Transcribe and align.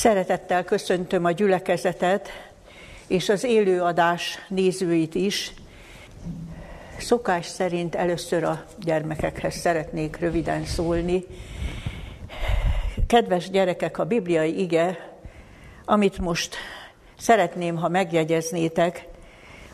Szeretettel 0.00 0.64
köszöntöm 0.64 1.24
a 1.24 1.30
gyülekezetet 1.30 2.28
és 3.06 3.28
az 3.28 3.44
élőadás 3.44 4.38
nézőit 4.48 5.14
is. 5.14 5.54
Szokás 6.98 7.46
szerint 7.46 7.94
először 7.94 8.44
a 8.44 8.64
gyermekekhez 8.78 9.54
szeretnék 9.54 10.16
röviden 10.16 10.64
szólni. 10.64 11.24
Kedves 13.06 13.50
gyerekek, 13.50 13.98
a 13.98 14.04
bibliai 14.04 14.60
ige, 14.60 15.12
amit 15.84 16.18
most 16.18 16.56
szeretném, 17.18 17.76
ha 17.76 17.88
megjegyeznétek, 17.88 19.06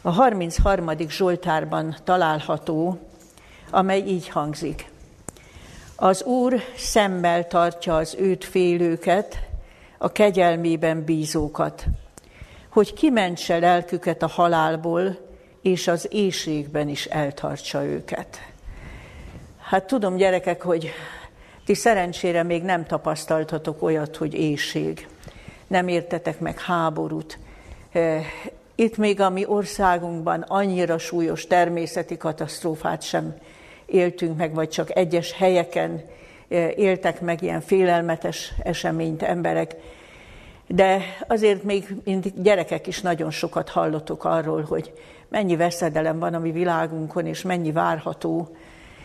a 0.03 0.11
33. 0.11 0.91
Zsoltárban 1.09 1.97
található, 2.05 2.99
amely 3.71 4.01
így 4.01 4.29
hangzik. 4.29 4.91
Az 5.97 6.23
Úr 6.23 6.61
szemmel 6.77 7.47
tartja 7.47 7.97
az 7.97 8.17
őt 8.19 8.45
félőket, 8.45 9.46
a 9.99 10.13
kegyelmében 10.13 11.05
bízókat, 11.05 11.87
hogy 12.69 12.93
kimentse 12.93 13.59
lelküket 13.59 14.23
a 14.23 14.27
halálból, 14.27 15.19
és 15.63 15.89
az 15.89 16.09
éjségben 16.11 16.89
is 16.89 17.05
eltartsa 17.05 17.85
őket. 17.85 18.39
Hát 19.59 19.87
tudom, 19.87 20.17
gyerekek, 20.17 20.63
hogy 20.63 20.93
ti 21.65 21.75
szerencsére 21.75 22.43
még 22.43 22.63
nem 22.63 22.85
tapasztaltatok 22.85 23.83
olyat, 23.83 24.17
hogy 24.17 24.35
éjség. 24.35 25.07
Nem 25.67 25.89
értetek 25.89 26.41
meg 26.41 26.61
háborút. 26.61 27.39
Eh, 27.93 28.25
itt 28.75 28.97
még 28.97 29.21
a 29.21 29.31
mi 29.31 29.47
országunkban 29.47 30.41
annyira 30.41 30.99
súlyos 30.99 31.47
természeti 31.47 32.17
katasztrófát 32.17 33.03
sem 33.03 33.35
éltünk 33.87 34.37
meg, 34.37 34.55
vagy 34.55 34.69
csak 34.69 34.97
egyes 34.97 35.33
helyeken 35.33 36.03
eh, 36.49 36.79
éltek 36.79 37.21
meg 37.21 37.43
ilyen 37.43 37.61
félelmetes 37.61 38.53
eseményt 38.63 39.23
emberek. 39.23 39.75
De 40.67 41.03
azért 41.29 41.63
még 41.63 41.95
mint 42.05 42.43
gyerekek 42.43 42.87
is 42.87 43.01
nagyon 43.01 43.31
sokat 43.31 43.69
hallottuk 43.69 44.25
arról, 44.25 44.63
hogy 44.63 44.93
mennyi 45.29 45.57
veszedelem 45.57 46.19
van 46.19 46.35
a 46.35 46.39
mi 46.39 46.51
világunkon, 46.51 47.27
és 47.27 47.43
mennyi 47.43 47.73
várható. 47.73 48.57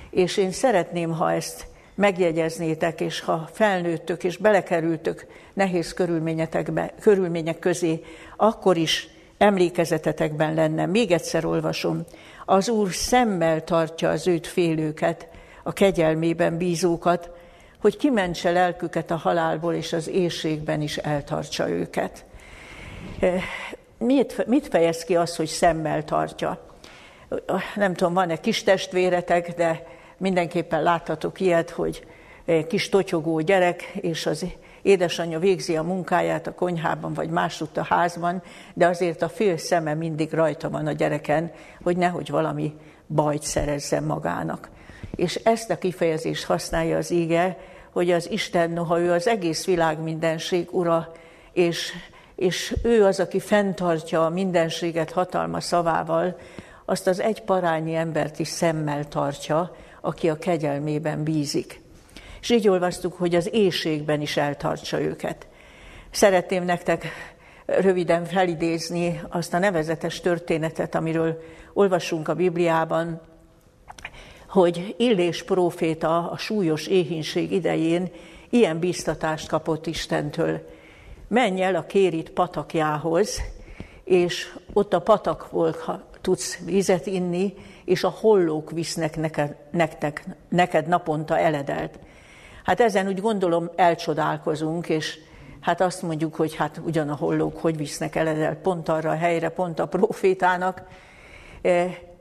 És 0.09 0.37
én 0.37 0.51
szeretném, 0.51 1.11
ha 1.11 1.31
ezt 1.31 1.67
megjegyeznétek, 1.95 3.01
és 3.01 3.19
ha 3.19 3.49
felnőttök 3.51 4.23
és 4.23 4.37
belekerültök 4.37 5.25
nehéz 5.53 5.93
körülményetekbe, 5.93 6.93
körülmények 6.99 7.59
közé, 7.59 8.03
akkor 8.37 8.77
is 8.77 9.09
emlékezetetekben 9.37 10.53
lenne. 10.53 10.85
Még 10.85 11.11
egyszer 11.11 11.45
olvasom. 11.45 12.05
Az 12.45 12.69
Úr 12.69 12.91
szemmel 12.91 13.63
tartja 13.63 14.09
az 14.09 14.27
őt 14.27 14.47
félőket, 14.47 15.27
a 15.63 15.73
kegyelmében 15.73 16.57
bízókat, 16.57 17.29
hogy 17.81 17.97
kimentse 17.97 18.51
lelküket 18.51 19.11
a 19.11 19.15
halálból, 19.15 19.73
és 19.73 19.93
az 19.93 20.07
éjségben 20.07 20.81
is 20.81 20.97
eltartsa 20.97 21.69
őket. 21.69 22.25
Eh, 23.19 23.43
mit, 23.97 24.47
mit 24.47 24.67
fejez 24.67 25.03
ki 25.03 25.15
az, 25.15 25.35
hogy 25.35 25.47
szemmel 25.47 26.03
tartja? 26.03 26.59
Nem 27.75 27.93
tudom, 27.93 28.13
van-e 28.13 28.39
kis 28.39 28.63
testvéretek, 28.63 29.53
de 29.53 29.87
mindenképpen 30.17 30.83
láthatok 30.83 31.39
ilyet, 31.39 31.69
hogy 31.69 32.05
kis 32.67 32.89
totyogó 32.89 33.39
gyerek, 33.39 33.81
és 34.01 34.25
az 34.25 34.45
édesanyja 34.81 35.39
végzi 35.39 35.77
a 35.77 35.83
munkáját 35.83 36.47
a 36.47 36.53
konyhában, 36.53 37.13
vagy 37.13 37.29
másutt 37.29 37.77
a 37.77 37.83
házban, 37.83 38.43
de 38.73 38.87
azért 38.87 39.21
a 39.21 39.29
fél 39.29 39.57
szeme 39.57 39.93
mindig 39.93 40.33
rajta 40.33 40.69
van 40.69 40.87
a 40.87 40.91
gyereken, 40.91 41.51
hogy 41.83 41.97
nehogy 41.97 42.29
valami 42.29 42.73
bajt 43.07 43.43
szerezzen 43.43 44.03
magának. 44.03 44.69
És 45.15 45.35
ezt 45.35 45.69
a 45.69 45.77
kifejezést 45.77 46.45
használja 46.45 46.97
az 46.97 47.11
íge, 47.11 47.57
hogy 47.91 48.11
az 48.11 48.29
Isten, 48.31 48.71
noha 48.71 48.99
ő 48.99 49.11
az 49.11 49.27
egész 49.27 49.65
világ 49.65 49.99
mindenség 49.99 50.67
ura, 50.71 51.11
és, 51.53 51.93
és 52.35 52.75
ő 52.83 53.05
az, 53.05 53.19
aki 53.19 53.39
fenntartja 53.39 54.25
a 54.25 54.29
mindenséget 54.29 55.11
hatalma 55.11 55.59
szavával, 55.59 56.37
azt 56.85 57.07
az 57.07 57.19
egy 57.19 57.41
parányi 57.41 57.95
embert 57.95 58.39
is 58.39 58.47
szemmel 58.47 59.07
tartja, 59.07 59.75
aki 60.01 60.29
a 60.29 60.37
kegyelmében 60.37 61.23
bízik. 61.23 61.81
És 62.41 62.49
így 62.49 62.67
olvastuk, 62.67 63.13
hogy 63.13 63.35
az 63.35 63.49
éjségben 63.53 64.21
is 64.21 64.37
eltartsa 64.37 65.01
őket. 65.01 65.47
Szeretném 66.11 66.63
nektek 66.63 67.05
röviden 67.65 68.25
felidézni 68.25 69.21
azt 69.29 69.53
a 69.53 69.59
nevezetes 69.59 70.19
történetet, 70.19 70.95
amiről 70.95 71.41
olvasunk 71.73 72.27
a 72.27 72.33
Bibliában, 72.33 73.21
hogy 74.51 74.95
Illés 74.97 75.43
próféta 75.43 76.29
a 76.31 76.37
súlyos 76.37 76.87
éhínség 76.87 77.51
idején 77.51 78.11
ilyen 78.49 78.79
bíztatást 78.79 79.47
kapott 79.47 79.87
Istentől. 79.87 80.67
Menj 81.27 81.61
el 81.61 81.75
a 81.75 81.85
kérit 81.85 82.29
patakjához, 82.29 83.41
és 84.03 84.53
ott 84.73 84.93
a 84.93 85.01
patakból 85.01 85.75
tudsz 86.21 86.57
vizet 86.65 87.05
inni, 87.05 87.53
és 87.85 88.03
a 88.03 88.13
hollók 88.19 88.71
visznek 88.71 89.17
neked, 89.17 89.55
nektek, 89.71 90.25
neked 90.49 90.87
naponta 90.87 91.37
eledelt. 91.37 91.99
Hát 92.63 92.79
ezen 92.79 93.07
úgy 93.07 93.21
gondolom 93.21 93.69
elcsodálkozunk, 93.75 94.89
és 94.89 95.17
hát 95.59 95.81
azt 95.81 96.01
mondjuk, 96.01 96.35
hogy 96.35 96.55
hát 96.55 96.81
ugyan 96.85 97.09
a 97.09 97.15
hollók 97.15 97.57
hogy 97.57 97.77
visznek 97.77 98.15
eledelt 98.15 98.57
pont 98.57 98.89
arra 98.89 99.09
a 99.09 99.15
helyre, 99.15 99.49
pont 99.49 99.79
a 99.79 99.87
profétának, 99.87 100.83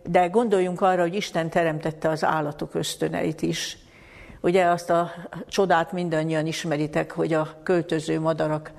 de 0.02 0.26
gondoljunk 0.26 0.80
arra, 0.80 1.02
hogy 1.02 1.14
Isten 1.14 1.50
teremtette 1.50 2.08
az 2.08 2.24
állatok 2.24 2.74
ösztöneit 2.74 3.42
is. 3.42 3.78
Ugye 4.40 4.64
azt 4.64 4.90
a 4.90 5.10
csodát 5.48 5.92
mindannyian 5.92 6.46
ismeritek, 6.46 7.12
hogy 7.12 7.32
a 7.32 7.54
költöző 7.62 8.20
madarak 8.20 8.70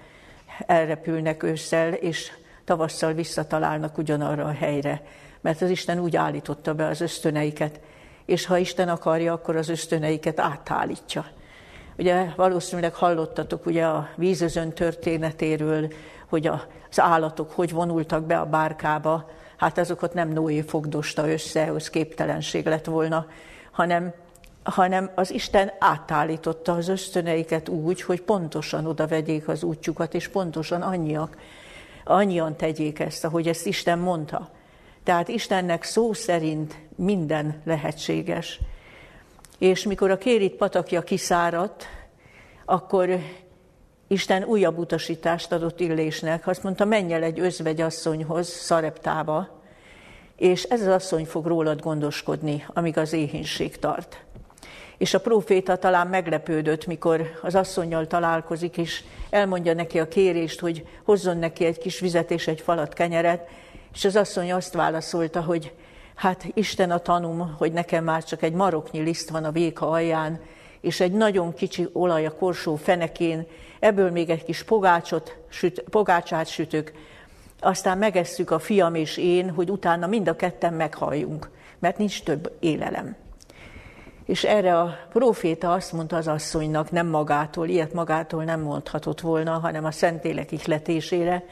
elrepülnek 0.66 1.44
ősszel, 1.44 1.94
és 1.94 2.32
tavasszal 2.66 3.14
visszatalálnak 3.14 3.98
ugyanarra 3.98 4.46
a 4.46 4.54
helyre, 4.54 5.02
mert 5.42 5.62
az 5.62 5.70
Isten 5.70 6.00
úgy 6.00 6.16
állította 6.16 6.74
be 6.74 6.86
az 6.86 7.02
ösztöneiket, 7.02 7.80
és 8.26 8.46
ha 8.46 8.58
Isten 8.58 8.90
akarja, 8.90 9.34
akkor 9.34 9.56
az 9.56 9.70
ösztöneiket 9.70 10.40
átállítja. 10.40 11.26
Ugye 11.98 12.26
valószínűleg 12.36 12.94
hallottatok 12.94 13.66
ugye 13.66 13.86
a 13.86 14.10
vízözön 14.16 14.74
történetéről, 14.74 15.94
hogy 16.30 16.48
az 16.48 17.00
állatok 17.00 17.52
hogy 17.52 17.72
vonultak 17.72 18.26
be 18.26 18.40
a 18.40 18.46
bárkába, 18.46 19.30
hát 19.62 19.78
azokat 19.78 20.14
nem 20.14 20.30
Noé 20.30 20.62
fogdosta 20.62 21.30
össze, 21.30 21.64
az 21.72 21.90
képtelenség 21.90 22.66
lett 22.66 22.86
volna, 22.86 23.28
hanem, 23.72 24.14
hanem 24.64 25.12
az 25.16 25.32
Isten 25.32 25.72
átállította 25.80 26.74
az 26.74 26.88
ösztöneiket 26.88 27.70
úgy, 27.70 28.02
hogy 28.02 28.22
pontosan 28.22 28.86
oda 28.86 29.08
vegyék 29.08 29.48
az 29.48 29.64
útjukat, 29.64 30.14
és 30.14 30.28
pontosan 30.28 30.82
annyiak, 30.82 31.38
annyian 32.04 32.56
tegyék 32.56 33.00
ezt, 33.00 33.26
ahogy 33.26 33.48
ezt 33.48 33.66
Isten 33.66 34.00
mondta. 34.00 34.50
Tehát 35.04 35.28
Istennek 35.28 35.84
szó 35.84 36.14
szerint 36.14 36.76
minden 36.96 37.62
lehetséges. 37.66 38.60
És 39.58 39.84
mikor 39.84 40.12
a 40.12 40.18
kérit 40.18 40.56
patakja 40.56 41.02
kiszáradt, 41.02 41.86
akkor 42.66 43.20
Isten 44.12 44.44
újabb 44.44 44.78
utasítást 44.78 45.52
adott 45.52 45.80
Illésnek. 45.80 46.48
Azt 46.48 46.64
mondta, 46.64 46.86
menj 46.86 47.14
el 47.14 47.24
egy 47.24 47.40
özvegyasszonyhoz, 47.40 48.48
Szareptába, 48.48 49.62
és 50.36 50.64
ez 50.64 50.82
az 50.82 50.88
asszony 50.88 51.26
fog 51.26 51.46
rólad 51.46 51.82
gondoskodni, 51.82 52.66
amíg 52.68 52.98
az 52.98 53.14
éhínség 53.14 53.80
tart. 53.80 54.24
És 54.98 55.14
a 55.14 55.20
próféta 55.20 55.76
talán 55.76 56.08
meglepődött, 56.08 56.86
mikor 56.86 57.40
az 57.42 57.56
asszonynal 57.56 58.08
találkozik, 58.08 58.78
és 58.78 59.04
elmondja 59.30 59.74
neki 59.74 60.00
a 60.00 60.08
kérést, 60.08 60.60
hogy 60.60 60.88
hozzon 61.04 61.38
neki 61.38 61.66
egy 61.66 61.78
kis 61.78 62.00
vizet 62.00 62.32
és 62.32 62.48
egy 62.48 62.62
falat 62.62 62.94
kenyeret, 62.94 63.50
és 63.94 64.06
az 64.06 64.16
asszony 64.16 64.52
azt 64.52 64.74
válaszolta, 64.74 65.42
hogy 65.42 65.74
hát 66.16 66.46
Isten 66.54 66.92
a 66.92 67.00
tanum, 67.00 67.56
hogy 67.58 67.72
nekem 67.72 68.04
már 68.04 68.24
csak 68.24 68.44
egy 68.44 68.54
maroknyi 68.54 69.00
liszt 69.00 69.30
van 69.30 69.44
a 69.44 69.52
véka 69.52 69.90
alján, 69.90 70.40
és 70.82 71.00
egy 71.00 71.12
nagyon 71.12 71.54
kicsi 71.54 71.90
olaj 71.94 72.26
a 72.26 72.36
korsó 72.36 72.76
fenekén, 72.76 73.48
ebből 73.82 74.12
még 74.12 74.30
egy 74.30 74.44
kis 74.44 74.64
pogácsot, 74.64 75.38
süt, 75.50 75.84
pogácsát 75.90 76.48
sütök, 76.48 76.92
aztán 77.60 77.98
megesszük 77.98 78.52
a 78.52 78.60
fiam 78.60 78.96
és 78.96 79.18
én, 79.18 79.50
hogy 79.50 79.70
utána 79.70 80.08
mind 80.08 80.28
a 80.28 80.36
ketten 80.36 80.74
meghalljunk, 80.74 81.50
mert 81.80 81.98
nincs 81.98 82.24
több 82.24 82.52
élelem. 82.60 83.16
És 84.26 84.44
erre 84.44 84.80
a 84.80 84.98
proféta 85.10 85.72
azt 85.74 85.92
mondta 85.92 86.16
az 86.16 86.28
asszonynak, 86.28 86.92
nem 86.92 87.08
magától, 87.08 87.68
ilyet 87.68 87.94
magától 87.94 88.44
nem 88.44 88.62
mondhatott 88.62 89.22
volna, 89.22 89.52
hanem 89.52 89.86
a 89.86 89.92
Szentélek 89.92 90.52
ihletésére, 90.52 91.44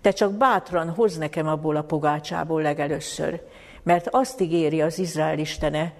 te 0.00 0.10
csak 0.10 0.32
bátran 0.32 0.90
hoz 0.90 1.16
nekem 1.16 1.46
abból 1.46 1.76
a 1.76 1.82
pogácsából 1.82 2.62
legelőször, 2.62 3.42
mert 3.82 4.08
azt 4.10 4.40
ígéri 4.40 4.80
az 4.80 4.98
Izrael 4.98 5.38
istene, 5.38 5.92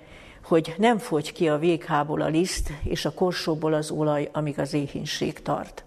hogy 0.48 0.74
nem 0.78 0.98
fogy 0.98 1.32
ki 1.32 1.48
a 1.48 1.58
véghából 1.58 2.20
a 2.20 2.26
liszt, 2.26 2.72
és 2.84 3.04
a 3.04 3.12
korsóból 3.12 3.74
az 3.74 3.90
olaj, 3.90 4.28
amíg 4.32 4.58
az 4.58 4.74
éhínség 4.74 5.42
tart. 5.42 5.84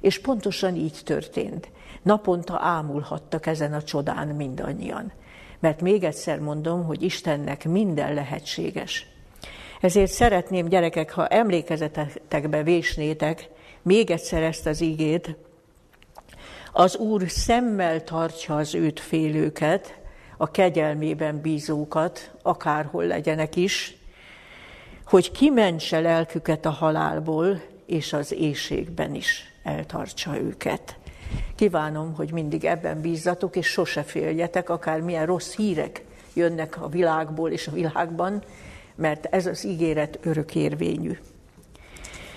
És 0.00 0.20
pontosan 0.20 0.76
így 0.76 1.00
történt. 1.04 1.68
Naponta 2.02 2.58
ámulhattak 2.60 3.46
ezen 3.46 3.72
a 3.72 3.82
csodán 3.82 4.28
mindannyian. 4.28 5.12
Mert 5.60 5.80
még 5.80 6.04
egyszer 6.04 6.38
mondom, 6.38 6.84
hogy 6.84 7.02
Istennek 7.02 7.64
minden 7.64 8.14
lehetséges. 8.14 9.06
Ezért 9.80 10.10
szeretném, 10.10 10.68
gyerekek, 10.68 11.12
ha 11.12 11.26
emlékezetekbe 11.26 12.62
vésnétek, 12.62 13.48
még 13.82 14.10
egyszer 14.10 14.42
ezt 14.42 14.66
az 14.66 14.80
ígét, 14.80 15.36
az 16.72 16.96
Úr 16.96 17.22
szemmel 17.26 18.04
tartja 18.04 18.56
az 18.56 18.74
őt 18.74 19.00
félőket, 19.00 20.00
a 20.42 20.50
kegyelmében 20.50 21.40
bízókat, 21.40 22.30
akárhol 22.42 23.04
legyenek 23.04 23.56
is, 23.56 23.96
hogy 25.06 25.30
kimentse 25.30 26.00
lelküket 26.00 26.66
a 26.66 26.70
halálból, 26.70 27.62
és 27.86 28.12
az 28.12 28.32
éjségben 28.32 29.14
is 29.14 29.52
eltartsa 29.62 30.38
őket. 30.38 30.96
Kívánom, 31.54 32.14
hogy 32.14 32.32
mindig 32.32 32.64
ebben 32.64 33.00
bízzatok, 33.00 33.56
és 33.56 33.66
sose 33.66 34.02
féljetek, 34.02 34.70
akár 34.70 35.00
milyen 35.00 35.26
rossz 35.26 35.54
hírek 35.54 36.04
jönnek 36.34 36.82
a 36.82 36.88
világból 36.88 37.50
és 37.50 37.66
a 37.66 37.72
világban, 37.72 38.42
mert 38.94 39.24
ez 39.24 39.46
az 39.46 39.64
ígéret 39.64 40.18
örökérvényű. 40.22 41.18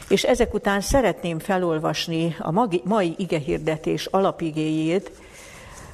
És 0.09 0.23
ezek 0.23 0.53
után 0.53 0.81
szeretném 0.81 1.39
felolvasni 1.39 2.35
a 2.39 2.51
mai 2.83 3.13
igehirdetés 3.17 4.05
alapigéjét, 4.05 5.11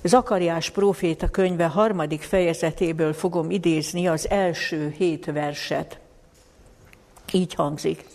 Zakariás 0.04 0.70
próféta 0.70 1.28
könyve 1.30 1.66
harmadik 1.66 2.22
fejezetéből 2.22 3.14
fogom 3.14 3.52
idézni 3.52 4.08
az 4.08 4.30
első 4.30 4.94
hét 4.98 5.26
verset. 5.26 6.00
Így 7.32 7.54
hangzik. 7.54 8.06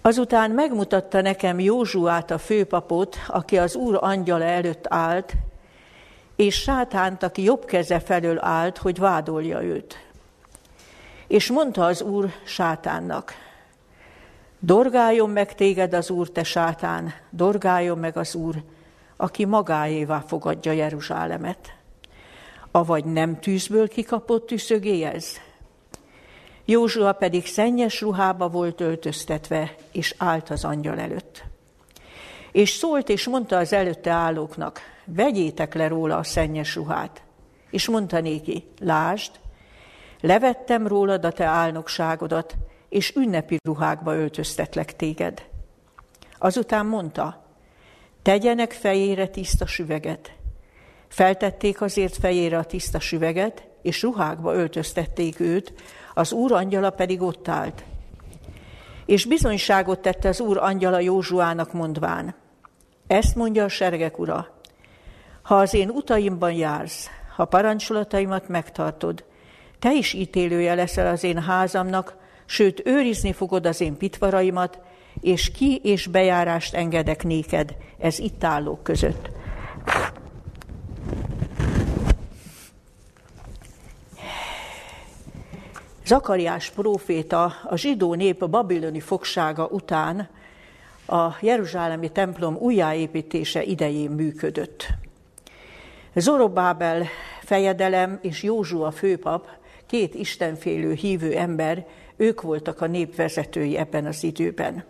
Azután 0.00 0.50
megmutatta 0.50 1.20
nekem 1.20 1.60
Józsuát 1.60 2.30
a 2.30 2.38
főpapot, 2.38 3.16
aki 3.26 3.58
az 3.58 3.74
úr 3.74 3.98
angyala 4.00 4.44
előtt 4.44 4.84
állt, 4.88 5.32
és 6.36 6.54
sátánt, 6.54 7.22
aki 7.22 7.42
jobb 7.42 7.64
keze 7.64 8.00
felől 8.00 8.38
állt, 8.40 8.78
hogy 8.78 8.98
vádolja 8.98 9.62
őt. 9.62 10.06
És 11.26 11.50
mondta 11.50 11.84
az 11.84 12.02
úr 12.02 12.30
sátánnak, 12.44 13.32
dorgáljon 14.58 15.30
meg 15.30 15.54
téged 15.54 15.94
az 15.94 16.10
úr, 16.10 16.30
te 16.30 16.42
sátán, 16.42 17.12
dorgáljon 17.30 17.98
meg 17.98 18.16
az 18.16 18.34
úr, 18.34 18.62
aki 19.22 19.44
magáévá 19.44 20.20
fogadja 20.26 20.72
Jeruzsálemet. 20.72 21.74
Avagy 22.70 23.04
nem 23.04 23.40
tűzből 23.40 23.88
kikapott 23.88 24.46
tűzögé 24.46 25.02
ez? 25.02 25.36
Józsua 26.64 27.12
pedig 27.12 27.46
szennyes 27.46 28.00
ruhába 28.00 28.48
volt 28.48 28.80
öltöztetve, 28.80 29.74
és 29.92 30.14
állt 30.18 30.50
az 30.50 30.64
angyal 30.64 30.98
előtt. 30.98 31.44
És 32.52 32.70
szólt, 32.70 33.08
és 33.08 33.26
mondta 33.26 33.56
az 33.56 33.72
előtte 33.72 34.10
állóknak, 34.10 34.80
vegyétek 35.04 35.74
le 35.74 35.88
róla 35.88 36.16
a 36.16 36.22
szennyes 36.22 36.74
ruhát. 36.74 37.22
És 37.70 37.88
mondta 37.88 38.20
néki, 38.20 38.64
lásd, 38.80 39.32
levettem 40.20 40.86
rólad 40.86 41.24
a 41.24 41.32
te 41.32 41.44
álnokságodat, 41.44 42.56
és 42.88 43.14
ünnepi 43.16 43.56
ruhákba 43.64 44.14
öltöztetlek 44.14 44.96
téged. 44.96 45.44
Azután 46.38 46.86
mondta, 46.86 47.41
tegyenek 48.22 48.72
fejére 48.72 49.26
tiszta 49.26 49.66
süveget. 49.66 50.32
Feltették 51.08 51.80
azért 51.80 52.16
fejére 52.16 52.58
a 52.58 52.64
tiszta 52.64 53.00
süveget, 53.00 53.66
és 53.82 54.02
ruhákba 54.02 54.54
öltöztették 54.54 55.40
őt, 55.40 55.72
az 56.14 56.32
úr 56.32 56.52
angyala 56.52 56.90
pedig 56.90 57.22
ott 57.22 57.48
állt. 57.48 57.84
És 59.06 59.24
bizonyságot 59.24 59.98
tette 60.00 60.28
az 60.28 60.40
úr 60.40 60.58
angyala 60.58 61.00
Józsuának 61.00 61.72
mondván, 61.72 62.34
ezt 63.06 63.34
mondja 63.34 63.64
a 63.64 63.68
seregek 63.68 64.18
ura, 64.18 64.60
ha 65.42 65.54
az 65.54 65.74
én 65.74 65.88
utaimban 65.88 66.52
jársz, 66.52 67.10
ha 67.36 67.44
parancsolataimat 67.44 68.48
megtartod, 68.48 69.24
te 69.78 69.92
is 69.92 70.12
ítélője 70.12 70.74
leszel 70.74 71.06
az 71.06 71.24
én 71.24 71.38
házamnak, 71.38 72.16
sőt, 72.46 72.86
őrizni 72.86 73.32
fogod 73.32 73.66
az 73.66 73.80
én 73.80 73.96
pitvaraimat, 73.96 74.80
és 75.22 75.50
ki 75.50 75.80
és 75.82 76.06
bejárást 76.06 76.74
engedek 76.74 77.22
néked, 77.22 77.76
ez 77.98 78.18
itt 78.18 78.44
állók 78.44 78.82
között. 78.82 79.30
Zakariás 86.04 86.70
próféta 86.70 87.44
a 87.64 87.76
zsidó 87.76 88.14
nép 88.14 88.42
a 88.42 88.46
babiloni 88.46 89.00
fogsága 89.00 89.66
után 89.66 90.28
a 91.06 91.36
Jeruzsálemi 91.40 92.08
templom 92.08 92.56
újjáépítése 92.56 93.62
idején 93.62 94.10
működött. 94.10 94.86
Zorobábel 96.14 97.06
fejedelem 97.42 98.18
és 98.22 98.42
Józsua 98.42 98.90
főpap, 98.90 99.48
két 99.86 100.14
istenfélő 100.14 100.92
hívő 100.92 101.36
ember, 101.36 101.86
ők 102.16 102.40
voltak 102.40 102.80
a 102.80 102.86
nép 102.86 103.14
vezetői 103.14 103.76
ebben 103.76 104.06
az 104.06 104.22
időben. 104.22 104.84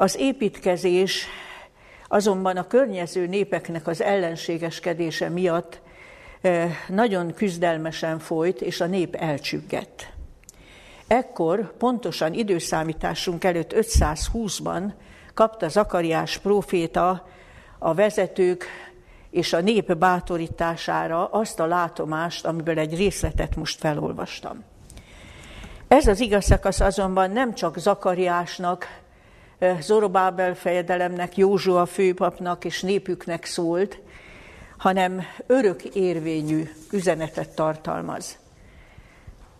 Az 0.00 0.16
építkezés 0.18 1.26
azonban 2.08 2.56
a 2.56 2.66
környező 2.66 3.26
népeknek 3.26 3.86
az 3.86 4.02
ellenségeskedése 4.02 5.28
miatt 5.28 5.80
eh, 6.40 6.76
nagyon 6.88 7.34
küzdelmesen 7.34 8.18
folyt, 8.18 8.60
és 8.60 8.80
a 8.80 8.86
nép 8.86 9.14
elcsüggett. 9.14 10.12
Ekkor, 11.06 11.76
pontosan 11.76 12.34
időszámításunk 12.34 13.44
előtt 13.44 13.72
520-ban 13.74 14.92
kapta 15.34 15.68
Zakariás 15.68 16.38
próféta 16.38 17.28
a 17.78 17.94
vezetők 17.94 18.64
és 19.30 19.52
a 19.52 19.60
nép 19.60 19.96
bátorítására 19.96 21.26
azt 21.26 21.60
a 21.60 21.66
látomást, 21.66 22.46
amiből 22.46 22.78
egy 22.78 22.96
részletet 22.96 23.56
most 23.56 23.78
felolvastam. 23.78 24.64
Ez 25.88 26.06
az 26.06 26.20
igaz 26.20 26.44
szakasz 26.44 26.80
azonban 26.80 27.30
nem 27.30 27.54
csak 27.54 27.78
Zakariásnak, 27.78 29.00
Zorobábel 29.80 30.54
fejedelemnek, 30.54 31.36
Józsua 31.36 31.86
főpapnak 31.86 32.64
és 32.64 32.82
népüknek 32.82 33.44
szólt, 33.44 33.98
hanem 34.76 35.22
örök 35.46 35.84
érvényű 35.84 36.70
üzenetet 36.92 37.54
tartalmaz. 37.54 38.38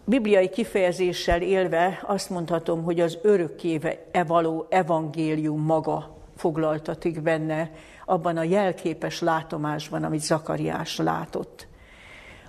Bibliai 0.04 0.48
kifejezéssel 0.48 1.42
élve 1.42 2.00
azt 2.06 2.30
mondhatom, 2.30 2.82
hogy 2.82 3.00
az 3.00 3.18
örökkéve 3.22 3.98
való 4.26 4.66
evangélium 4.70 5.60
maga 5.60 6.16
foglaltatik 6.36 7.22
benne 7.22 7.70
abban 8.04 8.36
a 8.36 8.42
jelképes 8.42 9.20
látomásban, 9.20 10.04
amit 10.04 10.22
Zakariás 10.22 10.96
látott. 10.96 11.66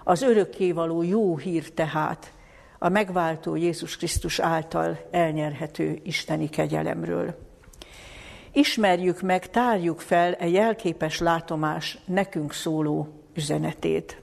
Az 0.04 0.22
örökkévaló 0.22 1.02
jó 1.02 1.38
hír 1.38 1.70
tehát 1.74 2.32
a 2.84 2.90
megváltó 2.90 3.56
Jézus 3.56 3.98
Krisztus 3.98 4.40
által 4.40 5.00
elnyerhető 5.12 6.00
isteni 6.04 6.50
kegyelemről. 6.50 7.36
Ismerjük 8.52 9.22
meg, 9.22 9.50
tárjuk 9.50 10.00
fel 10.00 10.34
e 10.34 10.48
jelképes 10.48 11.20
látomás 11.20 11.98
nekünk 12.06 12.54
szóló 12.54 13.08
üzenetét. 13.36 14.22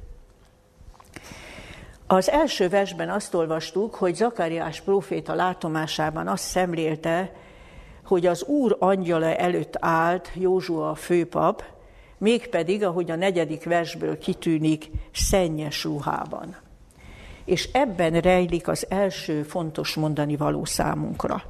Az 2.06 2.30
első 2.30 2.68
versben 2.68 3.10
azt 3.10 3.34
olvastuk, 3.34 3.94
hogy 3.94 4.14
Zakariás 4.14 4.80
próféta 4.80 5.34
látomásában 5.34 6.28
azt 6.28 6.44
szemlélte, 6.44 7.32
hogy 8.04 8.26
az 8.26 8.42
Úr 8.42 8.76
angyala 8.78 9.34
előtt 9.34 9.76
állt 9.78 10.30
Józsua 10.34 10.90
a 10.90 10.94
főpap, 10.94 11.64
mégpedig, 12.18 12.84
ahogy 12.84 13.10
a 13.10 13.16
negyedik 13.16 13.64
versből 13.64 14.18
kitűnik, 14.18 14.90
szennyes 15.12 15.84
ruhában. 15.84 16.66
És 17.48 17.68
ebben 17.72 18.20
rejlik 18.20 18.68
az 18.68 18.86
első 18.88 19.42
fontos 19.42 19.94
mondani 19.94 20.36
való 20.36 20.64
számunkra. 20.64 21.42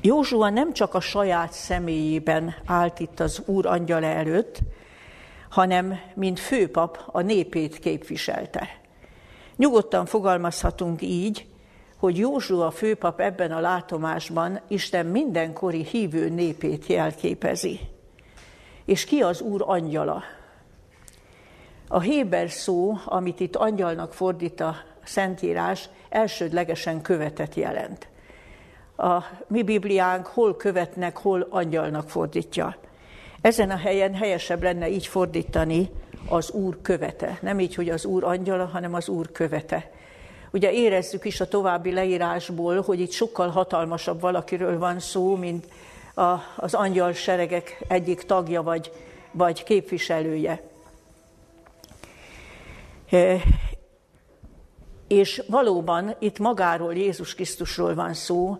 Józsua 0.00 0.50
nem 0.50 0.72
csak 0.72 0.94
a 0.94 1.00
saját 1.00 1.52
személyében 1.52 2.54
állt 2.66 3.00
itt 3.00 3.20
az 3.20 3.42
Úr 3.46 3.66
angyala 3.66 4.06
előtt, 4.06 4.58
hanem 5.48 6.00
mint 6.14 6.40
főpap 6.40 7.02
a 7.06 7.20
népét 7.20 7.78
képviselte. 7.78 8.80
Nyugodtan 9.56 10.06
fogalmazhatunk 10.06 11.02
így, 11.02 11.46
hogy 11.96 12.18
Józsua 12.18 12.70
főpap 12.70 13.20
ebben 13.20 13.52
a 13.52 13.60
látomásban 13.60 14.60
Isten 14.68 15.06
mindenkori 15.06 15.84
hívő 15.84 16.28
népét 16.28 16.86
jelképezi. 16.86 17.80
És 18.84 19.04
ki 19.04 19.20
az 19.20 19.40
Úr 19.40 19.62
angyala? 19.66 20.22
A 21.92 22.00
Héber 22.00 22.50
szó, 22.50 22.94
amit 23.04 23.40
itt 23.40 23.56
angyalnak 23.56 24.14
fordít 24.14 24.60
a 24.60 24.76
Szentírás, 25.04 25.88
elsődlegesen 26.08 27.02
követet 27.02 27.54
jelent. 27.54 28.08
A 28.96 29.22
mi 29.46 29.62
Bibliánk 29.62 30.26
hol 30.26 30.56
követnek, 30.56 31.16
hol 31.16 31.46
angyalnak 31.50 32.08
fordítja. 32.08 32.76
Ezen 33.40 33.70
a 33.70 33.76
helyen 33.76 34.14
helyesebb 34.14 34.62
lenne 34.62 34.88
így 34.88 35.06
fordítani 35.06 35.90
az 36.28 36.50
Úr 36.50 36.78
követe. 36.82 37.38
Nem 37.42 37.60
így, 37.60 37.74
hogy 37.74 37.88
az 37.88 38.04
Úr 38.04 38.24
angyala, 38.24 38.64
hanem 38.64 38.94
az 38.94 39.08
Úr 39.08 39.32
követe. 39.32 39.90
Ugye 40.52 40.72
érezzük 40.72 41.24
is 41.24 41.40
a 41.40 41.48
további 41.48 41.92
leírásból, 41.92 42.80
hogy 42.80 43.00
itt 43.00 43.12
sokkal 43.12 43.48
hatalmasabb 43.48 44.20
valakiről 44.20 44.78
van 44.78 45.00
szó, 45.00 45.36
mint 45.36 45.66
a, 46.14 46.34
az 46.56 46.74
angyal 46.74 47.12
seregek 47.12 47.84
egyik 47.88 48.22
tagja 48.22 48.62
vagy, 48.62 48.92
vagy 49.30 49.62
képviselője. 49.62 50.69
És 55.08 55.42
valóban 55.48 56.14
itt 56.18 56.38
magáról, 56.38 56.94
Jézus 56.94 57.34
Krisztusról 57.34 57.94
van 57.94 58.14
szó, 58.14 58.58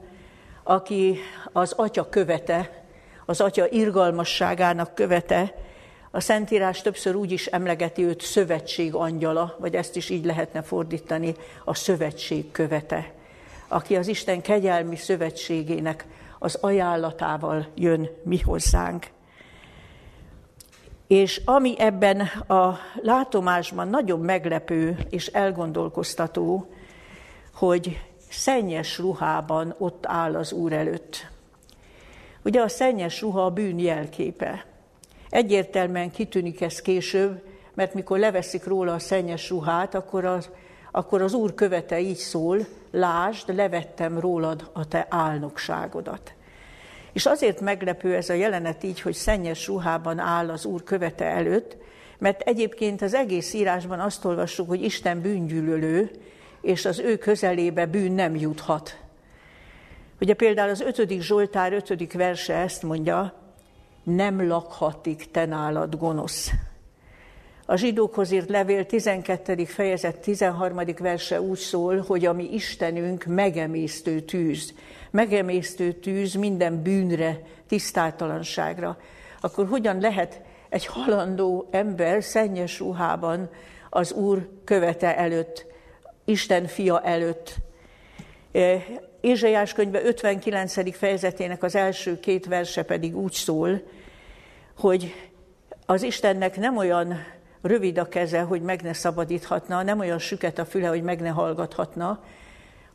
aki 0.62 1.19
az 1.52 1.73
atya 1.73 2.09
követe, 2.09 2.85
az 3.26 3.40
atya 3.40 3.69
irgalmasságának 3.69 4.95
követe, 4.95 5.54
a 6.11 6.21
Szentírás 6.21 6.83
többször 6.83 7.14
úgy 7.14 7.33
is 7.33 7.47
emlegeti 7.47 8.02
őt 8.02 8.23
szövetség 8.23 8.95
angyala, 8.95 9.57
vagy 9.59 9.75
ezt 9.75 9.97
is 9.97 10.11
így 10.11 10.25
lehetne 10.25 10.62
fordítani, 10.62 11.35
a 11.64 11.75
szövetség 11.75 12.50
követe, 12.50 13.12
aki 13.69 13.97
az 13.97 14.07
Isten 14.07 14.40
kegyelmi 14.40 14.97
szövetségének 14.97 16.07
az 16.38 16.54
ajánlatával 16.54 17.66
jön 17.75 18.09
mi 18.23 18.38
hozzánk. 18.38 19.07
És 21.11 21.40
ami 21.45 21.75
ebben 21.79 22.21
a 22.47 22.79
látomásban 23.02 23.88
nagyon 23.88 24.21
meglepő 24.21 24.99
és 25.09 25.26
elgondolkoztató, 25.26 26.67
hogy 27.55 28.00
szennyes 28.29 28.99
ruhában 28.99 29.75
ott 29.79 30.07
áll 30.07 30.37
az 30.37 30.52
Úr 30.52 30.73
előtt. 30.73 31.26
Ugye 32.45 32.61
a 32.61 32.69
szennyes 32.69 33.21
ruha 33.21 33.45
a 33.45 33.50
bűn 33.50 33.79
jelképe. 33.79 34.64
Egyértelműen 35.31 36.11
kitűnik 36.11 36.61
ez 36.61 36.81
később, 36.81 37.43
mert 37.75 37.95
mikor 37.95 38.19
leveszik 38.19 38.64
róla 38.64 38.95
a 38.95 38.99
szennyes 38.99 39.50
ruhát, 39.50 39.95
akkor 39.95 40.25
az, 40.25 40.50
akkor 40.90 41.23
az 41.23 41.33
Úr 41.35 41.55
követe 41.55 42.00
így 42.00 42.17
szól, 42.17 42.67
lásd, 42.90 43.55
levettem 43.55 44.19
rólad 44.19 44.71
a 44.73 44.88
te 44.88 45.07
álnokságodat. 45.09 46.35
És 47.12 47.26
azért 47.26 47.61
meglepő 47.61 48.14
ez 48.14 48.29
a 48.29 48.33
jelenet 48.35 48.83
így, 48.83 49.00
hogy 49.00 49.14
szennyes 49.14 49.67
ruhában 49.67 50.19
áll 50.19 50.50
az 50.50 50.64
Úr 50.64 50.83
követe 50.83 51.25
előtt, 51.25 51.76
mert 52.19 52.40
egyébként 52.40 53.02
az 53.02 53.14
egész 53.14 53.52
írásban 53.52 54.00
azt 54.00 54.25
olvassuk, 54.25 54.69
hogy 54.69 54.83
Isten 54.83 55.21
bűngyűlölő, 55.21 56.11
és 56.61 56.85
az 56.85 56.99
ő 56.99 57.17
közelébe 57.17 57.87
bűn 57.87 58.12
nem 58.12 58.37
juthat. 58.37 58.97
Ugye 60.21 60.35
például 60.35 60.71
az 60.71 60.81
ötödik 60.81 61.21
Zsoltár 61.21 61.73
ötödik 61.73 62.12
verse 62.12 62.55
ezt 62.55 62.83
mondja, 62.83 63.35
nem 64.02 64.47
lakhatik 64.49 65.31
te 65.31 65.47
nálad 65.47 65.97
gonosz. 65.97 66.50
A 67.67 67.76
zsidókhoz 67.76 68.31
írt 68.31 68.49
levél 68.49 68.87
12. 68.87 69.64
fejezet 69.64 70.17
13. 70.17 70.81
verse 70.99 71.40
úgy 71.40 71.59
szól, 71.59 72.05
hogy 72.07 72.26
a 72.26 72.33
mi 72.33 72.55
Istenünk 72.55 73.25
megemésztő 73.25 74.21
tűz. 74.21 74.75
Megemésztő 75.11 75.93
tűz 75.93 76.35
minden 76.35 76.83
bűnre, 76.83 77.40
tisztátalanságra. 77.69 78.99
Akkor 79.40 79.67
hogyan 79.67 80.00
lehet 80.00 80.40
egy 80.69 80.87
halandó 80.87 81.69
ember 81.71 82.25
szennyes 82.25 82.79
ruhában 82.79 83.50
az 83.90 84.12
Úr 84.12 84.49
követe 84.64 85.17
előtt, 85.17 85.67
Isten 86.25 86.67
fia 86.67 87.00
előtt? 87.00 87.55
Ézsaiás 89.21 89.73
könyve 89.73 90.02
59. 90.02 90.97
fejezetének 90.97 91.62
az 91.62 91.75
első 91.75 92.21
két 92.21 92.47
verse 92.47 92.83
pedig 92.83 93.17
úgy 93.17 93.33
szól, 93.33 93.83
hogy 94.79 95.14
az 95.87 96.02
Istennek 96.02 96.57
nem 96.57 96.76
olyan 96.76 97.14
rövid 97.62 97.99
a 97.99 98.09
keze, 98.09 98.40
hogy 98.40 98.62
meg 98.62 98.83
ne 98.83 98.93
szabadíthatna, 98.93 99.83
nem 99.83 99.99
olyan 99.99 100.19
süket 100.19 100.59
a 100.59 100.64
füle, 100.64 100.88
hogy 100.88 101.02
meg 101.02 101.21
ne 101.21 101.29
hallgathatna, 101.29 102.25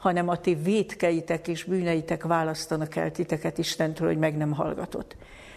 hanem 0.05 0.29
a 0.29 0.37
ti 0.37 0.55
vétkeitek 0.55 1.47
és 1.47 1.63
bűneitek 1.63 2.23
választanak 2.23 2.95
el 2.95 3.11
titeket 3.11 3.57
Istentől, 3.57 4.07
hogy 4.07 4.17
meg 4.17 4.37
nem 4.37 4.51
hallgatott. 4.51 5.15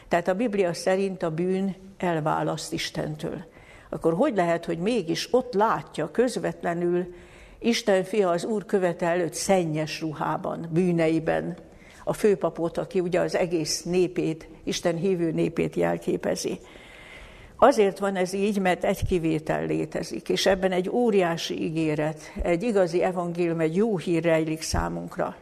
Tehát 0.08 0.28
a 0.28 0.34
Biblia 0.34 0.74
szerint 0.74 1.22
a 1.22 1.30
bűn 1.30 1.74
elválaszt 1.98 2.72
Istentől. 2.72 3.44
Akkor 3.88 4.14
hogy 4.14 4.34
lehet, 4.34 4.64
hogy 4.64 4.78
mégis 4.78 5.28
ott 5.30 5.54
látja 5.54 6.10
közvetlenül 6.10 7.14
Isten 7.58 8.04
fia 8.04 8.30
az 8.30 8.44
Úr 8.44 8.66
követe 8.66 9.06
előtt 9.06 9.34
szennyes 9.34 10.00
ruhában, 10.00 10.68
bűneiben, 10.70 11.56
a 12.04 12.12
főpapot, 12.12 12.78
aki 12.78 13.00
ugye 13.00 13.20
az 13.20 13.34
egész 13.36 13.82
népét, 13.82 14.48
Isten 14.64 14.96
hívő 14.96 15.30
népét 15.30 15.74
jelképezi. 15.74 16.58
Azért 17.60 17.98
van 17.98 18.16
ez 18.16 18.32
így, 18.32 18.60
mert 18.60 18.84
egy 18.84 19.06
kivétel 19.06 19.66
létezik, 19.66 20.28
és 20.28 20.46
ebben 20.46 20.72
egy 20.72 20.88
óriási 20.88 21.62
ígéret, 21.62 22.32
egy 22.42 22.62
igazi 22.62 23.02
evangélium, 23.02 23.60
egy 23.60 23.76
jó 23.76 23.96
hír 23.96 24.22
rejlik 24.22 24.62
számunkra. 24.62 25.36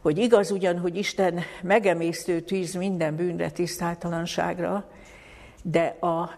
Hogy 0.00 0.18
igaz 0.18 0.50
ugyan, 0.50 0.78
hogy 0.78 0.96
Isten 0.96 1.40
megemésztő 1.62 2.40
tűz 2.40 2.74
minden 2.74 3.16
bűnre, 3.16 3.50
tisztátalanságra, 3.50 4.90
de 5.62 5.96
a, 6.00 6.30